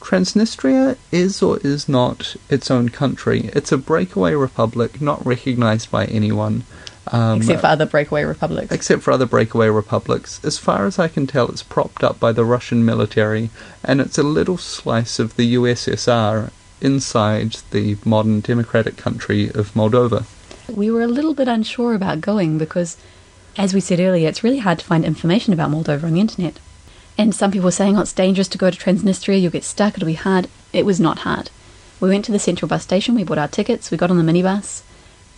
Transnistria 0.00 0.96
is 1.12 1.42
or 1.42 1.58
is 1.58 1.88
not 1.88 2.34
its 2.48 2.70
own 2.70 2.88
country. 2.88 3.50
It's 3.52 3.72
a 3.72 3.78
breakaway 3.78 4.34
republic 4.34 5.00
not 5.00 5.24
recognized 5.24 5.90
by 5.90 6.06
anyone. 6.06 6.64
Um, 7.08 7.38
Except 7.38 7.60
for 7.60 7.66
other 7.66 7.86
breakaway 7.86 8.24
republics. 8.24 8.72
except 8.72 9.02
for 9.02 9.12
other 9.12 9.26
breakaway 9.26 9.68
republics. 9.68 10.40
As 10.44 10.58
far 10.58 10.86
as 10.86 10.98
I 10.98 11.08
can 11.08 11.26
tell, 11.26 11.48
it's 11.48 11.62
propped 11.62 12.04
up 12.04 12.20
by 12.20 12.32
the 12.32 12.44
Russian 12.44 12.84
military, 12.84 13.50
and 13.84 14.00
it's 14.00 14.18
a 14.18 14.22
little 14.22 14.58
slice 14.58 15.18
of 15.18 15.36
the 15.36 15.54
USSR 15.54 16.50
inside 16.80 17.56
the 17.70 17.96
modern 18.04 18.40
democratic 18.40 18.96
country 18.96 19.48
of 19.48 19.72
Moldova. 19.74 20.24
We 20.68 20.90
were 20.90 21.02
a 21.02 21.08
little 21.08 21.34
bit 21.34 21.48
unsure 21.48 21.94
about 21.94 22.20
going 22.20 22.58
because, 22.58 22.96
as 23.56 23.74
we 23.74 23.80
said 23.80 24.00
earlier, 24.00 24.28
it's 24.28 24.44
really 24.44 24.58
hard 24.58 24.78
to 24.78 24.84
find 24.84 25.04
information 25.04 25.52
about 25.52 25.70
Moldova 25.70 26.04
on 26.04 26.14
the 26.14 26.20
internet. 26.20 26.58
And 27.18 27.34
some 27.34 27.50
people 27.50 27.66
were 27.66 27.72
saying, 27.72 27.98
oh, 27.98 28.02
it's 28.02 28.12
dangerous 28.12 28.48
to 28.48 28.58
go 28.58 28.70
to 28.70 28.78
Transnistria, 28.78 29.40
you'll 29.40 29.50
get 29.50 29.64
stuck, 29.64 29.94
it'll 29.94 30.06
be 30.06 30.14
hard. 30.14 30.48
It 30.72 30.86
was 30.86 31.00
not 31.00 31.18
hard. 31.18 31.50
We 32.00 32.08
went 32.08 32.24
to 32.26 32.32
the 32.32 32.38
central 32.38 32.68
bus 32.68 32.82
station, 32.82 33.14
we 33.14 33.24
bought 33.24 33.38
our 33.38 33.48
tickets, 33.48 33.90
we 33.90 33.98
got 33.98 34.10
on 34.10 34.16
the 34.16 34.32
minibus, 34.32 34.82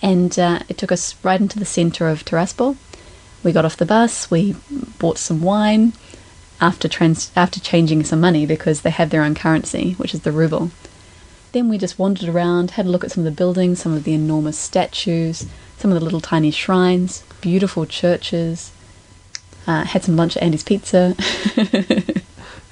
and 0.00 0.38
uh, 0.38 0.60
it 0.68 0.78
took 0.78 0.92
us 0.92 1.16
right 1.24 1.40
into 1.40 1.58
the 1.58 1.64
centre 1.64 2.08
of 2.08 2.24
Tiraspol. 2.24 2.76
We 3.42 3.50
got 3.50 3.64
off 3.64 3.76
the 3.76 3.86
bus, 3.86 4.30
we 4.30 4.54
bought 4.98 5.18
some 5.18 5.42
wine 5.42 5.94
after, 6.60 6.86
trans- 6.86 7.32
after 7.34 7.58
changing 7.58 8.04
some 8.04 8.20
money 8.20 8.46
because 8.46 8.82
they 8.82 8.90
have 8.90 9.10
their 9.10 9.24
own 9.24 9.34
currency, 9.34 9.94
which 9.94 10.14
is 10.14 10.20
the 10.20 10.30
ruble. 10.30 10.70
Then 11.52 11.68
we 11.68 11.78
just 11.78 11.98
wandered 11.98 12.28
around, 12.28 12.72
had 12.72 12.86
a 12.86 12.88
look 12.88 13.04
at 13.04 13.12
some 13.12 13.26
of 13.26 13.32
the 13.32 13.36
buildings, 13.36 13.80
some 13.80 13.92
of 13.94 14.04
the 14.04 14.14
enormous 14.14 14.58
statues, 14.58 15.46
some 15.78 15.90
of 15.90 15.98
the 15.98 16.04
little 16.04 16.20
tiny 16.20 16.50
shrines, 16.50 17.24
beautiful 17.40 17.86
churches. 17.86 18.72
Uh, 19.66 19.84
had 19.84 20.02
some 20.02 20.16
lunch 20.16 20.36
at 20.36 20.42
Andy's 20.42 20.64
Pizza. 20.64 21.14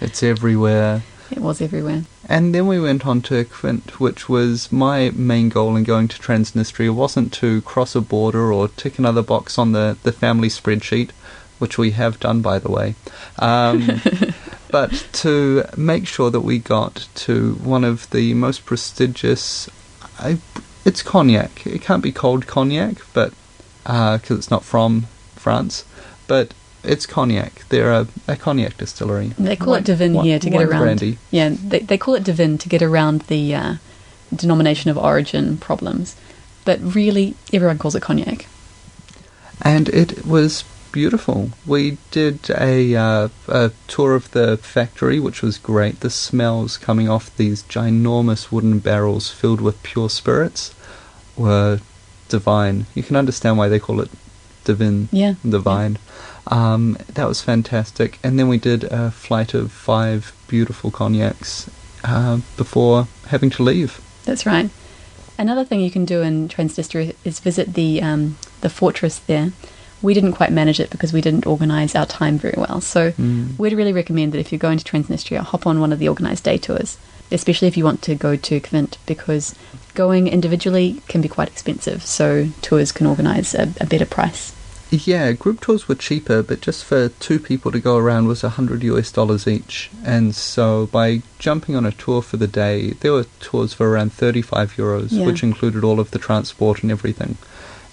It's 0.01 0.23
everywhere. 0.23 1.03
it 1.31 1.41
was 1.41 1.61
everywhere. 1.61 2.05
And 2.27 2.55
then 2.55 2.67
we 2.67 2.81
went 2.81 3.07
on 3.07 3.21
to 3.23 3.45
Kvint, 3.45 4.01
which 4.01 4.29
was 4.29 4.73
my 4.73 5.11
main 5.11 5.51
goal 5.51 5.77
in 5.77 5.85
going 5.85 6.09
to 6.09 6.19
Transnistria 6.19 6.95
wasn't 6.95 7.33
to 7.35 7.61
cross 7.63 7.95
a 7.95 8.01
border 8.01 8.53
or 8.53 8.69
tick 8.69 8.99
another 8.99 9.23
box 9.23 9.59
on 9.59 9.73
the, 9.73 9.99
the 10.03 10.13
family 10.13 10.49
spreadsheet, 10.49 11.11
which 11.59 11.77
we 11.77 11.91
have 11.91 12.19
done, 12.19 12.41
by 12.41 12.59
the 12.59 12.71
way, 12.71 12.95
um, 13.39 14.01
but 14.71 15.07
to 15.15 15.65
make 15.77 16.07
sure 16.07 16.31
that 16.31 16.41
we 16.41 16.59
got 16.59 17.09
to 17.27 17.55
one 17.55 17.85
of 17.85 18.09
the 18.11 18.35
most 18.35 18.65
prestigious. 18.67 19.69
I, 20.19 20.39
it's 20.85 21.03
cognac. 21.03 21.67
It 21.67 21.83
can't 21.83 22.03
be 22.03 22.13
called 22.13 22.47
cognac, 22.47 22.97
but 23.13 23.33
because 23.85 24.31
it's 24.39 24.51
not 24.51 24.65
from 24.65 25.07
France, 25.37 25.85
but 26.27 26.55
it's 26.85 27.07
cognac. 27.07 27.65
They're 27.69 27.93
a, 27.93 28.07
a 28.29 28.37
cognac 28.37 28.77
distillery. 28.79 29.29
They 29.39 29.57
call 29.57 29.73
White- 29.75 29.81
it 29.83 29.85
Divin 29.87 30.15
white- 30.15 30.25
here 30.25 30.39
to 30.39 30.51
get 30.51 30.63
around. 30.63 30.83
brandy. 30.83 31.19
Yeah, 31.31 31.51
they, 31.51 31.81
they 31.81 31.99
call 31.99 32.15
it 32.15 32.25
Divin 32.25 32.59
to 32.59 32.69
get 32.69 32.83
around 32.83 33.23
the 33.23 33.55
uh, 33.55 33.75
denomination 34.35 34.91
of 34.91 34.97
origin 34.99 35.57
problems. 35.59 36.17
But 36.65 36.79
really, 36.95 37.35
everyone 37.53 37.79
calls 37.79 37.95
it 37.95 38.03
cognac. 38.03 38.47
and 39.63 39.89
it 39.89 40.25
was 40.27 40.65
beautiful. 40.93 41.51
We 41.67 41.99
did 42.11 42.51
a, 42.51 42.95
uh, 42.97 43.29
a 43.49 43.71
tour 43.89 44.15
of 44.15 44.31
the 44.33 44.57
factory, 44.57 45.19
which 45.21 45.43
was 45.43 45.59
great. 45.59 46.01
The 46.01 46.11
smells 46.11 46.77
coming 46.77 47.09
off 47.09 47.35
these 47.37 47.63
ginormous 47.65 48.51
wooden 48.53 48.79
barrels 48.79 49.31
filled 49.31 49.61
with 49.61 49.83
pure 49.83 50.11
spirits 50.11 50.75
were 51.37 51.81
divine. 52.29 52.87
You 52.95 53.03
can 53.03 53.17
understand 53.17 53.59
why 53.59 53.69
they 53.69 53.79
call 53.79 54.01
it 54.01 54.11
divin, 54.65 55.09
Yeah. 55.13 55.35
divine. 55.49 55.99
Um, 56.47 56.97
that 57.15 57.29
was 57.29 57.41
fantastic. 57.43 58.19
And 58.23 58.39
then 58.39 58.49
we 58.49 58.59
did 58.59 58.85
a 58.85 59.11
flight 59.11 59.55
of 59.55 59.71
five 59.73 60.33
beautiful 60.49 60.91
cognacs 60.91 61.69
uh, 62.05 62.39
before 62.57 63.07
having 63.29 63.51
to 63.51 63.63
leave. 63.63 64.01
That's 64.25 64.47
right. 64.47 64.71
Another 65.39 65.65
thing 65.65 65.81
you 65.81 65.91
can 65.91 66.05
do 66.05 66.21
in 66.21 66.49
Transnistria 66.49 67.15
is 67.25 67.41
visit 67.41 67.75
the 67.75 68.03
um, 68.03 68.37
the 68.61 68.69
fortress 68.69 69.19
there. 69.21 69.53
We 70.03 70.15
didn't 70.15 70.33
quite 70.33 70.53
manage 70.53 70.81
it 70.81 70.91
because 70.91 71.13
we 71.13 71.21
didn't 71.21 71.47
organise 71.47 71.95
our 71.95 72.07
time 72.07 72.39
very 72.39 72.55
well. 72.57 72.81
So 72.81 73.13
Mm. 73.13 73.59
we'd 73.59 73.73
really 73.75 73.93
recommend 73.93 74.33
that 74.33 74.39
if 74.39 74.51
you're 74.53 74.59
going 74.59 74.79
to 74.79 74.85
Transnistria, 74.85 75.41
hop 75.41 75.67
on 75.67 75.81
one 75.81 75.93
of 75.93 75.99
the 75.99 76.09
organised 76.09 76.45
day 76.45 76.57
tours, 76.59 76.97
especially 77.31 77.69
if 77.69 77.77
you 77.77 77.85
want 77.85 78.01
to 78.03 78.15
go 78.15 78.37
to 78.37 78.61
Kvint, 78.61 78.97
because 79.07 79.55
going 79.95 80.27
individually 80.29 81.03
can 81.09 81.21
be 81.21 81.29
quite 81.29 81.49
expensive. 81.49 82.05
So 82.07 82.49
tours 82.63 82.93
can 82.93 83.07
organise 83.07 83.55
a, 83.55 83.73
a 83.81 83.87
better 83.87 84.07
price. 84.07 84.53
Yeah, 84.93 85.31
group 85.33 85.61
tours 85.61 85.87
were 85.87 85.95
cheaper, 85.95 86.43
but 86.43 86.61
just 86.61 86.85
for 86.85 87.11
two 87.21 87.39
people 87.39 87.71
to 87.71 87.79
go 87.79 87.97
around 87.97 88.27
was 88.27 88.43
a 88.43 88.49
hundred 88.49 88.83
US 88.83 89.13
dollars 89.13 89.47
each. 89.47 89.89
And 90.05 90.35
so 90.35 90.87
by 90.91 91.23
jumping 91.39 91.77
on 91.77 91.87
a 91.87 91.93
tour 91.93 92.23
for 92.23 92.39
the 92.39 92.49
day, 92.49 92.95
there 93.01 93.13
were 93.13 93.27
tours 93.39 93.73
for 93.73 93.89
around 93.89 94.13
thirty-five 94.13 94.73
euros, 94.77 95.09
Yeah. 95.13 95.27
which 95.27 95.45
included 95.45 95.85
all 95.85 96.01
of 96.01 96.11
the 96.11 96.19
transport 96.19 96.83
and 96.83 96.91
everything. 96.91 97.37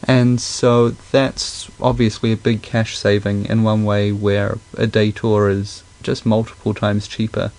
And 0.03 0.39
so 0.39 0.89
that's 0.89 1.69
obviously 1.81 2.31
a 2.31 2.37
big 2.37 2.61
cash 2.61 2.97
saving 2.97 3.45
in 3.45 3.63
one 3.63 3.83
way, 3.83 4.11
where 4.11 4.57
a 4.77 4.87
day 4.87 5.11
tour 5.11 5.49
is 5.49 5.83
just 6.03 6.25
multiple 6.25 6.73
times 6.73 7.07
cheaper 7.07 7.51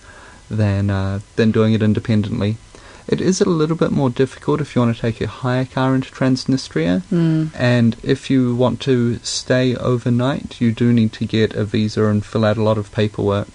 than 0.49 0.89
uh, 0.89 1.19
than 1.35 1.51
doing 1.51 1.73
it 1.73 1.83
independently. 1.83 2.57
It 3.07 3.21
is 3.21 3.41
a 3.41 3.49
little 3.49 3.75
bit 3.75 3.91
more 3.91 4.11
difficult 4.11 4.61
if 4.61 4.75
you 4.75 4.81
want 4.81 4.95
to 4.95 5.01
take 5.01 5.19
a 5.19 5.27
hire 5.27 5.65
car 5.65 5.95
into 5.95 6.11
Transnistria. 6.11 7.01
Mm. 7.11 7.49
And 7.55 7.97
if 8.03 8.29
you 8.29 8.55
want 8.55 8.79
to 8.81 9.17
stay 9.17 9.75
overnight, 9.75 10.61
you 10.61 10.71
do 10.71 10.93
need 10.93 11.11
to 11.13 11.25
get 11.25 11.55
a 11.55 11.65
visa 11.65 12.05
and 12.05 12.23
fill 12.23 12.45
out 12.45 12.57
a 12.57 12.63
lot 12.63 12.77
of 12.77 12.91
paperwork. 12.91 13.47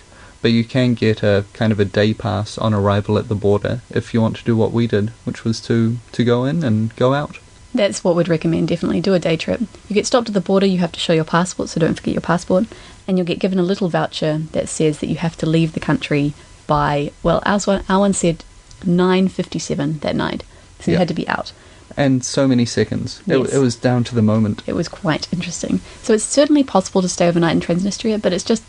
But 0.42 0.50
you 0.50 0.64
can 0.64 0.94
get 0.94 1.22
a 1.22 1.44
kind 1.52 1.72
of 1.72 1.78
a 1.78 1.84
day 1.84 2.12
pass 2.14 2.58
on 2.58 2.74
arrival 2.74 3.16
at 3.16 3.28
the 3.28 3.36
border 3.36 3.80
if 3.90 4.12
you 4.12 4.20
want 4.20 4.36
to 4.38 4.44
do 4.44 4.56
what 4.56 4.72
we 4.72 4.88
did, 4.88 5.10
which 5.24 5.44
was 5.44 5.60
to, 5.62 5.98
to 6.10 6.24
go 6.24 6.44
in 6.44 6.64
and 6.64 6.94
go 6.96 7.14
out. 7.14 7.38
That's 7.74 8.04
what 8.04 8.14
we'd 8.14 8.28
recommend. 8.28 8.68
Definitely 8.68 9.00
do 9.00 9.14
a 9.14 9.18
day 9.18 9.36
trip. 9.36 9.60
You 9.88 9.94
get 9.94 10.06
stopped 10.06 10.28
at 10.28 10.34
the 10.34 10.40
border, 10.40 10.66
you 10.66 10.78
have 10.78 10.92
to 10.92 11.00
show 11.00 11.12
your 11.12 11.24
passport, 11.24 11.68
so 11.68 11.80
don't 11.80 11.94
forget 11.94 12.14
your 12.14 12.20
passport. 12.20 12.66
And 13.06 13.18
you'll 13.18 13.26
get 13.26 13.40
given 13.40 13.58
a 13.58 13.64
little 13.64 13.88
voucher 13.88 14.38
that 14.52 14.68
says 14.68 15.00
that 15.00 15.08
you 15.08 15.16
have 15.16 15.36
to 15.38 15.46
leave 15.46 15.72
the 15.72 15.80
country 15.80 16.34
by, 16.66 17.12
well, 17.22 17.42
ours 17.44 17.66
one, 17.66 17.84
our 17.88 18.00
one 18.00 18.12
said 18.12 18.44
9.57 18.80 20.00
that 20.00 20.16
night. 20.16 20.44
So 20.80 20.92
you 20.92 20.98
had 20.98 21.08
to 21.08 21.14
be 21.14 21.26
out. 21.28 21.52
And 21.96 22.24
so 22.24 22.48
many 22.48 22.64
seconds. 22.64 23.22
It, 23.26 23.36
it 23.36 23.58
was 23.58 23.76
down 23.76 24.04
to 24.04 24.14
the 24.14 24.22
moment. 24.22 24.62
It 24.66 24.74
was 24.74 24.88
quite 24.88 25.32
interesting. 25.32 25.80
So 26.02 26.14
it's 26.14 26.24
certainly 26.24 26.64
possible 26.64 27.02
to 27.02 27.08
stay 27.08 27.28
overnight 27.28 27.54
in 27.54 27.60
Transnistria, 27.60 28.20
but 28.20 28.32
it's 28.32 28.44
just 28.44 28.62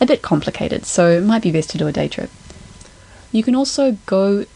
a 0.00 0.06
bit 0.06 0.22
complicated, 0.22 0.86
so 0.86 1.10
it 1.10 1.24
might 1.24 1.42
be 1.42 1.50
best 1.50 1.70
to 1.70 1.78
do 1.78 1.86
a 1.86 1.92
day 1.92 2.08
trip. 2.08 2.30
You 3.32 3.42
can 3.42 3.54
also 3.54 3.98
go 4.06 4.46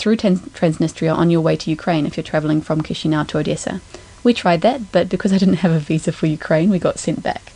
through 0.00 0.16
Transnistria 0.16 1.14
on 1.14 1.30
your 1.30 1.42
way 1.42 1.56
to 1.56 1.70
Ukraine 1.70 2.06
if 2.06 2.16
you're 2.16 2.24
traveling 2.24 2.62
from 2.62 2.80
Chisinau 2.80 3.28
to 3.28 3.38
Odessa. 3.38 3.82
We 4.24 4.32
tried 4.32 4.62
that, 4.62 4.90
but 4.92 5.10
because 5.10 5.32
I 5.32 5.38
didn't 5.38 5.62
have 5.64 5.72
a 5.72 5.78
visa 5.78 6.10
for 6.10 6.26
Ukraine, 6.26 6.70
we 6.70 6.78
got 6.78 6.98
sent 6.98 7.22
back. 7.22 7.52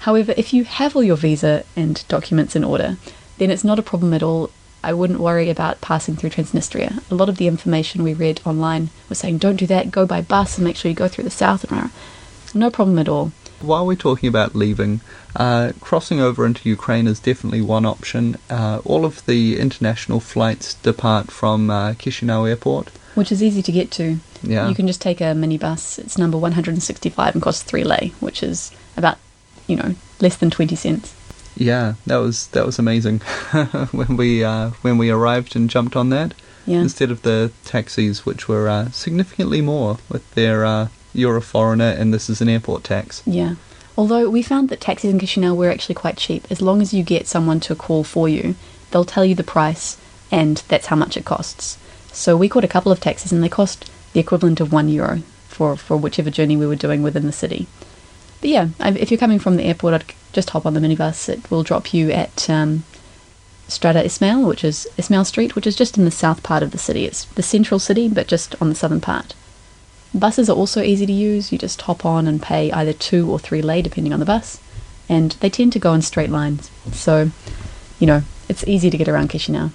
However, 0.00 0.34
if 0.36 0.52
you 0.52 0.64
have 0.64 0.94
all 0.94 1.02
your 1.02 1.16
visa 1.16 1.64
and 1.74 2.06
documents 2.08 2.54
in 2.54 2.64
order, 2.64 2.98
then 3.38 3.50
it's 3.50 3.64
not 3.64 3.78
a 3.78 3.82
problem 3.90 4.12
at 4.12 4.22
all. 4.22 4.50
I 4.84 4.92
wouldn't 4.92 5.20
worry 5.20 5.48
about 5.48 5.80
passing 5.80 6.16
through 6.16 6.30
Transnistria. 6.30 7.02
A 7.10 7.14
lot 7.14 7.30
of 7.30 7.38
the 7.38 7.46
information 7.46 8.02
we 8.02 8.14
read 8.14 8.40
online 8.44 8.90
was 9.08 9.18
saying, 9.18 9.38
don't 9.38 9.56
do 9.56 9.66
that, 9.66 9.90
go 9.90 10.04
by 10.06 10.20
bus 10.20 10.58
and 10.58 10.66
make 10.66 10.76
sure 10.76 10.90
you 10.90 10.94
go 10.94 11.08
through 11.08 11.24
the 11.24 11.30
south. 11.30 11.64
and 11.64 11.72
rah, 11.72 11.78
rah." 11.78 11.90
No 12.52 12.70
problem 12.70 12.98
at 12.98 13.08
all. 13.08 13.32
While 13.60 13.86
we're 13.86 13.96
talking 13.96 14.28
about 14.28 14.54
leaving, 14.54 15.00
uh, 15.36 15.72
crossing 15.80 16.20
over 16.20 16.46
into 16.46 16.68
Ukraine 16.68 17.06
is 17.06 17.20
definitely 17.20 17.60
one 17.60 17.84
option. 17.84 18.36
Uh, 18.48 18.80
all 18.84 19.04
of 19.04 19.24
the 19.26 19.58
international 19.58 20.18
flights 20.20 20.74
depart 20.74 21.30
from 21.30 21.70
uh, 21.70 21.92
Chisinau 21.92 22.48
Airport. 22.48 22.88
Which 23.14 23.30
is 23.30 23.42
easy 23.42 23.60
to 23.62 23.72
get 23.72 23.90
to. 23.92 24.18
Yeah. 24.42 24.68
You 24.68 24.74
can 24.74 24.86
just 24.86 25.02
take 25.02 25.20
a 25.20 25.34
minibus. 25.34 25.98
It's 25.98 26.16
number 26.16 26.38
165 26.38 27.34
and 27.34 27.42
costs 27.42 27.62
3 27.64 27.84
lei, 27.84 28.12
which 28.20 28.42
is 28.42 28.72
about, 28.96 29.18
you 29.66 29.76
know, 29.76 29.94
less 30.20 30.36
than 30.36 30.50
20 30.50 30.74
cents. 30.76 31.14
Yeah, 31.56 31.94
that 32.06 32.16
was 32.18 32.46
that 32.48 32.64
was 32.64 32.78
amazing 32.78 33.18
when 33.90 34.16
we 34.16 34.42
uh, 34.42 34.70
when 34.82 34.96
we 34.96 35.10
arrived 35.10 35.54
and 35.56 35.68
jumped 35.68 35.96
on 35.96 36.08
that 36.10 36.32
Yeah. 36.64 36.80
instead 36.80 37.10
of 37.10 37.22
the 37.22 37.50
taxis, 37.64 38.24
which 38.24 38.48
were 38.48 38.68
uh, 38.68 38.90
significantly 38.92 39.60
more 39.60 39.98
with 40.08 40.24
their 40.34 40.64
uh, 40.64 40.88
you're 41.12 41.36
a 41.36 41.42
foreigner 41.42 41.90
and 41.90 42.12
this 42.12 42.30
is 42.30 42.40
an 42.40 42.48
airport 42.48 42.84
tax. 42.84 43.22
Yeah. 43.26 43.56
Although 43.96 44.30
we 44.30 44.42
found 44.42 44.68
that 44.68 44.80
taxis 44.80 45.12
in 45.12 45.18
Chisinau 45.18 45.54
were 45.56 45.70
actually 45.70 45.94
quite 45.94 46.16
cheap. 46.16 46.46
As 46.50 46.62
long 46.62 46.80
as 46.80 46.94
you 46.94 47.02
get 47.02 47.26
someone 47.26 47.60
to 47.60 47.74
call 47.74 48.04
for 48.04 48.28
you, 48.28 48.54
they'll 48.90 49.04
tell 49.04 49.24
you 49.24 49.34
the 49.34 49.42
price 49.42 49.98
and 50.30 50.58
that's 50.68 50.86
how 50.86 50.96
much 50.96 51.16
it 51.16 51.24
costs. 51.24 51.76
So 52.12 52.36
we 52.36 52.48
caught 52.48 52.64
a 52.64 52.68
couple 52.68 52.92
of 52.92 53.00
taxis 53.00 53.32
and 53.32 53.42
they 53.42 53.48
cost 53.48 53.90
the 54.12 54.20
equivalent 54.20 54.60
of 54.60 54.72
one 54.72 54.88
euro 54.88 55.22
for, 55.48 55.76
for 55.76 55.96
whichever 55.96 56.30
journey 56.30 56.56
we 56.56 56.66
were 56.66 56.76
doing 56.76 57.02
within 57.02 57.26
the 57.26 57.32
city. 57.32 57.66
But 58.40 58.50
yeah, 58.50 58.68
if 58.80 59.10
you're 59.10 59.18
coming 59.18 59.38
from 59.38 59.56
the 59.56 59.64
airport, 59.64 59.94
I'd 59.94 60.14
just 60.32 60.50
hop 60.50 60.64
on 60.64 60.74
the 60.74 60.80
minibus. 60.80 61.28
It 61.28 61.50
will 61.50 61.62
drop 61.62 61.92
you 61.92 62.10
at 62.10 62.48
um, 62.48 62.84
Strada 63.68 64.04
Ismail, 64.04 64.46
which 64.46 64.64
is 64.64 64.88
Ismail 64.96 65.24
Street, 65.26 65.54
which 65.54 65.66
is 65.66 65.76
just 65.76 65.98
in 65.98 66.04
the 66.04 66.10
south 66.10 66.42
part 66.42 66.62
of 66.62 66.70
the 66.70 66.78
city. 66.78 67.04
It's 67.04 67.24
the 67.26 67.42
central 67.42 67.78
city, 67.78 68.08
but 68.08 68.26
just 68.26 68.54
on 68.60 68.68
the 68.68 68.74
southern 68.74 69.00
part. 69.00 69.34
Buses 70.14 70.50
are 70.50 70.56
also 70.56 70.82
easy 70.82 71.06
to 71.06 71.12
use. 71.12 71.52
You 71.52 71.58
just 71.58 71.82
hop 71.82 72.04
on 72.04 72.26
and 72.26 72.42
pay 72.42 72.72
either 72.72 72.92
two 72.92 73.30
or 73.30 73.38
three 73.38 73.62
lei, 73.62 73.80
depending 73.82 74.12
on 74.12 74.20
the 74.20 74.26
bus, 74.26 74.60
and 75.08 75.32
they 75.40 75.50
tend 75.50 75.72
to 75.74 75.78
go 75.78 75.94
in 75.94 76.02
straight 76.02 76.30
lines. 76.30 76.70
So, 76.92 77.30
you 77.98 78.06
know, 78.06 78.22
it's 78.48 78.66
easy 78.66 78.90
to 78.90 78.98
get 78.98 79.08
around 79.08 79.30
Chisinau. 79.30 79.70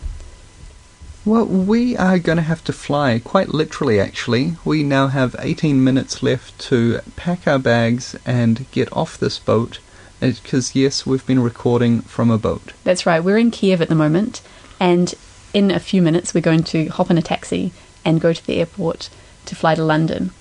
Well, 1.24 1.45
we 1.45 1.98
are 1.98 2.19
going 2.19 2.36
to 2.36 2.43
have 2.43 2.63
to 2.65 2.74
fly, 2.74 3.19
quite 3.24 3.50
literally 3.50 4.00
actually. 4.00 4.58
We 4.63 4.84
now 4.84 5.08
have 5.08 5.36
18 5.39 5.84
minutes 5.84 6.21
left 6.21 6.60
to 6.67 7.00
pack 7.15 7.48
our 7.48 7.58
bags 7.58 8.15
and 8.26 8.69
get 8.71 8.93
off 8.93 9.17
this 9.17 9.39
boat, 9.39 9.80
eh, 10.21 10.34
because 10.43 10.76
yes, 10.76 11.06
we've 11.06 11.26
been 11.26 11.41
recording 11.41 12.02
from 12.02 12.30
a 12.30 12.38
boat. 12.38 12.74
That's 12.84 13.08
right. 13.08 13.24
We're 13.24 13.39
in 13.39 13.50
Kiev 13.50 13.82
at 13.82 13.89
the 13.89 13.95
moment, 13.95 14.41
and 14.80 15.15
in 15.52 15.71
a 15.71 15.80
few 15.80 16.02
minutes 16.02 16.34
we're 16.34 16.41
going 16.41 16.63
to 16.65 16.89
hop 16.89 17.10
in 17.10 17.17
a 17.17 17.24
taxi 17.24 17.71
and 18.04 18.21
go 18.21 18.32
to 18.32 18.45
the 18.45 18.60
airport 18.60 19.10
to 19.45 19.55
fly 19.55 19.75
to 19.75 19.84
London. 19.84 20.31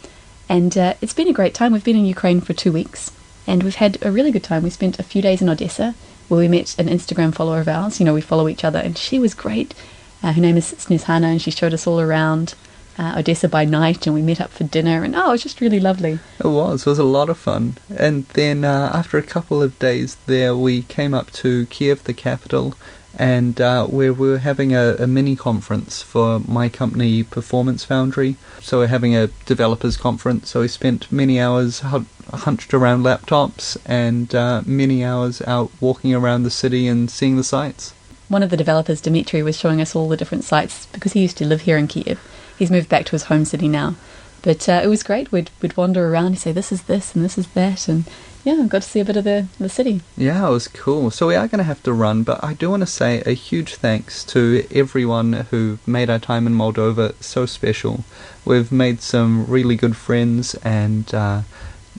And 0.48 0.76
uh, 0.76 0.94
it's 1.00 1.14
been 1.14 1.28
a 1.28 1.32
great 1.32 1.54
time. 1.54 1.72
We've 1.72 1.84
been 1.84 1.96
in 1.96 2.04
Ukraine 2.04 2.40
for 2.40 2.52
two 2.52 2.72
weeks, 2.72 3.10
and 3.46 3.62
we've 3.62 3.76
had 3.76 3.98
a 4.02 4.12
really 4.12 4.30
good 4.30 4.44
time. 4.44 4.62
We 4.62 4.70
spent 4.70 4.98
a 4.98 5.02
few 5.02 5.22
days 5.22 5.40
in 5.40 5.48
Odessa, 5.48 5.94
where 6.28 6.40
we 6.40 6.48
met 6.48 6.78
an 6.78 6.88
Instagram 6.88 7.34
follower 7.34 7.60
of 7.60 7.68
ours. 7.68 7.98
You 7.98 8.06
know, 8.06 8.14
we 8.14 8.20
follow 8.20 8.48
each 8.48 8.64
other, 8.64 8.78
and 8.78 8.96
she 8.96 9.18
was 9.18 9.34
great. 9.34 9.74
Uh, 10.22 10.32
her 10.32 10.40
name 10.40 10.56
is 10.56 10.72
Snezhana, 10.72 11.24
and 11.24 11.42
she 11.42 11.50
showed 11.50 11.74
us 11.74 11.86
all 11.86 12.00
around 12.00 12.54
uh, 12.98 13.14
Odessa 13.18 13.48
by 13.48 13.64
night, 13.64 14.06
and 14.06 14.14
we 14.14 14.22
met 14.22 14.40
up 14.40 14.50
for 14.50 14.64
dinner, 14.64 15.02
and 15.02 15.14
oh, 15.16 15.28
it 15.28 15.32
was 15.32 15.42
just 15.42 15.60
really 15.60 15.80
lovely. 15.80 16.18
It 16.38 16.46
was. 16.46 16.86
It 16.86 16.90
was 16.90 16.98
a 16.98 17.04
lot 17.04 17.28
of 17.28 17.38
fun. 17.38 17.76
And 17.96 18.26
then 18.28 18.64
uh, 18.64 18.90
after 18.94 19.18
a 19.18 19.22
couple 19.22 19.62
of 19.62 19.78
days 19.78 20.16
there, 20.26 20.56
we 20.56 20.82
came 20.82 21.14
up 21.14 21.30
to 21.32 21.66
Kiev, 21.66 22.04
the 22.04 22.14
capital, 22.14 22.74
and 23.18 23.60
uh, 23.60 23.86
were 23.90 24.38
having 24.38 24.74
a, 24.74 24.96
a 24.98 25.06
mini 25.06 25.36
conference 25.36 26.02
for 26.02 26.40
my 26.40 26.68
company, 26.68 27.22
Performance 27.22 27.84
Foundry. 27.84 28.36
So 28.60 28.78
we're 28.78 28.88
having 28.88 29.14
a 29.14 29.28
developers 29.46 29.96
conference. 29.96 30.50
So 30.50 30.60
we 30.60 30.68
spent 30.68 31.10
many 31.12 31.40
hours 31.40 31.80
hu- 31.80 32.06
hunched 32.32 32.74
around 32.74 33.02
laptops 33.02 33.76
and 33.86 34.34
uh, 34.34 34.62
many 34.66 35.04
hours 35.04 35.42
out 35.42 35.70
walking 35.80 36.14
around 36.14 36.42
the 36.42 36.50
city 36.50 36.88
and 36.88 37.10
seeing 37.10 37.36
the 37.36 37.44
sights. 37.44 37.92
one 38.28 38.42
of 38.42 38.50
the 38.50 38.56
developers, 38.56 39.00
Dimitri, 39.00 39.42
was 39.42 39.56
showing 39.56 39.80
us 39.80 39.94
all 39.94 40.08
the 40.08 40.16
different 40.16 40.44
sites 40.44 40.86
because 40.86 41.12
he 41.12 41.20
used 41.20 41.36
to 41.38 41.44
live 41.46 41.62
here 41.62 41.76
in 41.76 41.86
Kiev. 41.86 42.18
He's 42.58 42.70
moved 42.70 42.88
back 42.88 43.04
to 43.06 43.12
his 43.12 43.24
home 43.24 43.44
city 43.44 43.68
now. 43.68 43.94
But 44.42 44.68
uh, 44.68 44.80
it 44.82 44.88
was 44.88 45.02
great. 45.02 45.30
We'd, 45.30 45.50
we'd 45.62 45.76
wander 45.76 46.08
around 46.08 46.26
and 46.26 46.38
say, 46.38 46.52
this 46.52 46.72
is 46.72 46.82
this 46.84 47.14
and 47.14 47.24
this 47.24 47.38
is 47.38 47.46
that. 47.48 47.88
And 47.88 48.04
yeah, 48.44 48.66
got 48.68 48.82
to 48.82 48.88
see 48.88 49.00
a 49.00 49.04
bit 49.04 49.16
of 49.16 49.24
the, 49.24 49.48
the 49.58 49.68
city. 49.68 50.02
Yeah, 50.16 50.46
it 50.46 50.50
was 50.50 50.68
cool. 50.68 51.10
So 51.10 51.26
we 51.26 51.34
are 51.34 51.48
going 51.48 51.58
to 51.58 51.64
have 51.64 51.82
to 51.84 51.92
run, 51.92 52.22
but 52.22 52.44
I 52.44 52.52
do 52.52 52.70
want 52.70 52.82
to 52.82 52.86
say 52.86 53.22
a 53.22 53.32
huge 53.32 53.74
thanks 53.76 54.22
to 54.24 54.66
everyone 54.70 55.32
who 55.50 55.78
made 55.86 56.10
our 56.10 56.18
time 56.18 56.46
in 56.46 56.54
Moldova 56.54 57.20
so 57.22 57.46
special. 57.46 58.04
We've 58.44 58.70
made 58.70 59.00
some 59.00 59.46
really 59.46 59.76
good 59.76 59.96
friends, 59.96 60.54
and 60.56 61.12
uh, 61.14 61.42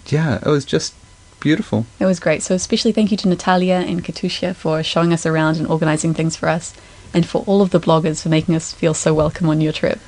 yeah, 0.08 0.36
it 0.36 0.46
was 0.46 0.66
just 0.66 0.94
beautiful. 1.40 1.86
It 2.00 2.06
was 2.06 2.20
great. 2.20 2.44
So 2.44 2.56
especially 2.56 2.92
thank 2.92 3.12
you 3.12 3.18
to 3.18 3.28
Natalia 3.28 3.76
and 3.76 4.04
Katusha 4.04 4.56
for 4.56 4.84
showing 4.84 5.14
us 5.14 5.26
around 5.26 5.58
and 5.58 5.68
organising 5.68 6.14
things 6.14 6.36
for 6.36 6.48
us. 6.48 6.74
And 7.14 7.26
for 7.26 7.44
all 7.48 7.62
of 7.62 7.70
the 7.70 7.80
bloggers 7.80 8.22
for 8.22 8.30
making 8.30 8.56
us 8.56 8.74
feel 8.74 8.94
so 8.94 9.14
welcome 9.14 9.48
on 9.48 9.62
your 9.62 9.72
trip. 9.72 10.00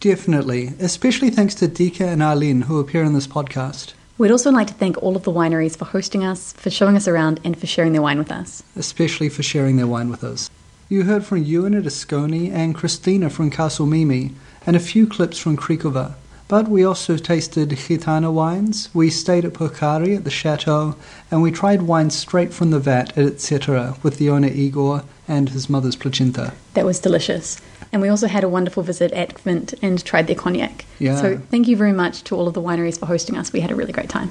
Definitely, 0.00 0.74
especially 0.78 1.30
thanks 1.30 1.54
to 1.56 1.68
Dika 1.68 2.06
and 2.06 2.22
Arlene 2.22 2.62
who 2.62 2.80
appear 2.80 3.02
in 3.02 3.14
this 3.14 3.26
podcast, 3.26 3.94
We'd 4.20 4.30
also 4.30 4.50
like 4.50 4.66
to 4.66 4.74
thank 4.74 5.02
all 5.02 5.16
of 5.16 5.22
the 5.22 5.32
wineries 5.32 5.78
for 5.78 5.86
hosting 5.86 6.24
us, 6.24 6.52
for 6.52 6.68
showing 6.68 6.94
us 6.94 7.08
around, 7.08 7.40
and 7.42 7.58
for 7.58 7.66
sharing 7.66 7.94
their 7.94 8.02
wine 8.02 8.18
with 8.18 8.30
us. 8.30 8.62
especially 8.76 9.30
for 9.30 9.42
sharing 9.42 9.76
their 9.76 9.86
wine 9.86 10.10
with 10.10 10.22
us. 10.22 10.50
You 10.90 11.04
heard 11.04 11.24
from 11.24 11.42
Ewan 11.42 11.72
at 11.72 11.84
Asconi 11.84 12.50
and 12.50 12.74
Christina 12.74 13.30
from 13.30 13.48
Castel 13.48 13.86
Mimi, 13.86 14.32
and 14.66 14.76
a 14.76 14.78
few 14.78 15.06
clips 15.06 15.38
from 15.38 15.56
Cricova. 15.56 16.16
But 16.50 16.66
we 16.66 16.82
also 16.82 17.16
tasted 17.16 17.68
Gitana 17.68 18.32
wines, 18.32 18.92
we 18.92 19.08
stayed 19.08 19.44
at 19.44 19.52
Purcari 19.52 20.16
at 20.16 20.24
the 20.24 20.30
chateau, 20.30 20.96
and 21.30 21.42
we 21.42 21.52
tried 21.52 21.82
wines 21.82 22.18
straight 22.18 22.52
from 22.52 22.72
the 22.72 22.80
vat 22.80 23.16
at 23.16 23.24
Et 23.24 23.40
Cetera 23.40 23.96
with 24.02 24.18
the 24.18 24.30
owner 24.30 24.48
Igor 24.48 25.04
and 25.28 25.50
his 25.50 25.70
mother's 25.70 25.94
placinta. 25.94 26.52
That 26.74 26.84
was 26.84 26.98
delicious. 26.98 27.60
And 27.92 28.02
we 28.02 28.08
also 28.08 28.26
had 28.26 28.42
a 28.42 28.48
wonderful 28.48 28.82
visit 28.82 29.12
at 29.12 29.34
Kvint 29.34 29.78
and 29.80 30.04
tried 30.04 30.26
their 30.26 30.34
cognac. 30.34 30.86
Yeah. 30.98 31.20
So 31.20 31.38
thank 31.52 31.68
you 31.68 31.76
very 31.76 31.92
much 31.92 32.24
to 32.24 32.34
all 32.34 32.48
of 32.48 32.54
the 32.54 32.62
wineries 32.62 32.98
for 32.98 33.06
hosting 33.06 33.36
us. 33.36 33.52
We 33.52 33.60
had 33.60 33.70
a 33.70 33.76
really 33.76 33.92
great 33.92 34.08
time. 34.08 34.30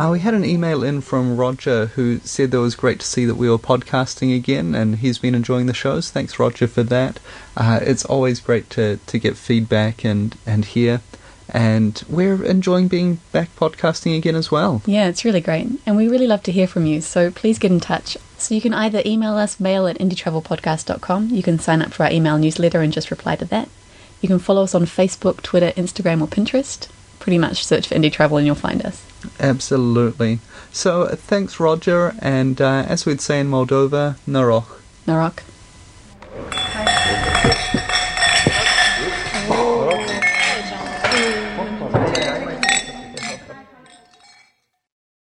Uh, 0.00 0.08
we 0.10 0.20
had 0.20 0.32
an 0.32 0.46
email 0.46 0.82
in 0.82 1.02
from 1.02 1.36
Roger 1.36 1.86
who 1.88 2.20
said 2.20 2.52
that 2.52 2.56
it 2.56 2.60
was 2.60 2.74
great 2.74 3.00
to 3.00 3.06
see 3.06 3.26
that 3.26 3.34
we 3.34 3.50
were 3.50 3.58
podcasting 3.58 4.34
again, 4.34 4.74
and 4.74 4.96
he's 4.96 5.18
been 5.18 5.34
enjoying 5.34 5.66
the 5.66 5.74
shows. 5.74 6.10
Thanks, 6.10 6.38
Roger, 6.38 6.66
for 6.66 6.82
that. 6.84 7.20
Uh, 7.54 7.80
it's 7.82 8.06
always 8.06 8.40
great 8.40 8.70
to, 8.70 8.96
to 8.96 9.18
get 9.18 9.36
feedback 9.36 10.02
and, 10.02 10.38
and 10.46 10.64
hear, 10.64 11.02
and 11.50 12.02
we're 12.08 12.42
enjoying 12.42 12.88
being 12.88 13.18
back 13.30 13.54
podcasting 13.56 14.16
again 14.16 14.36
as 14.36 14.50
well. 14.50 14.80
Yeah, 14.86 15.06
it's 15.06 15.22
really 15.22 15.42
great. 15.42 15.68
And 15.84 15.98
we 15.98 16.08
really 16.08 16.26
love 16.26 16.42
to 16.44 16.52
hear 16.52 16.66
from 16.66 16.86
you. 16.86 17.02
So 17.02 17.30
please 17.30 17.58
get 17.58 17.70
in 17.70 17.80
touch. 17.80 18.16
So 18.38 18.54
you 18.54 18.62
can 18.62 18.72
either 18.72 19.02
email 19.04 19.34
us, 19.34 19.60
mail 19.60 19.86
at 19.86 19.98
indietravelpodcast.com. 19.98 21.28
You 21.28 21.42
can 21.42 21.58
sign 21.58 21.82
up 21.82 21.92
for 21.92 22.04
our 22.04 22.10
email 22.10 22.38
newsletter 22.38 22.80
and 22.80 22.90
just 22.90 23.10
reply 23.10 23.36
to 23.36 23.44
that. 23.44 23.68
You 24.22 24.30
can 24.30 24.38
follow 24.38 24.62
us 24.62 24.74
on 24.74 24.86
Facebook, 24.86 25.42
Twitter, 25.42 25.72
Instagram, 25.72 26.22
or 26.22 26.26
Pinterest. 26.26 26.88
Pretty 27.18 27.36
much 27.36 27.66
search 27.66 27.88
for 27.88 27.96
Indie 27.96 28.10
Travel 28.10 28.38
and 28.38 28.46
you'll 28.46 28.54
find 28.54 28.80
us. 28.80 29.04
Absolutely. 29.38 30.40
So 30.72 31.02
uh, 31.02 31.16
thanks, 31.16 31.60
Roger, 31.60 32.14
and 32.20 32.60
uh, 32.60 32.84
as 32.88 33.06
we'd 33.06 33.20
say 33.20 33.40
in 33.40 33.48
Moldova, 33.50 34.16
Noroc. 34.26 34.80
Noroc. 35.06 35.42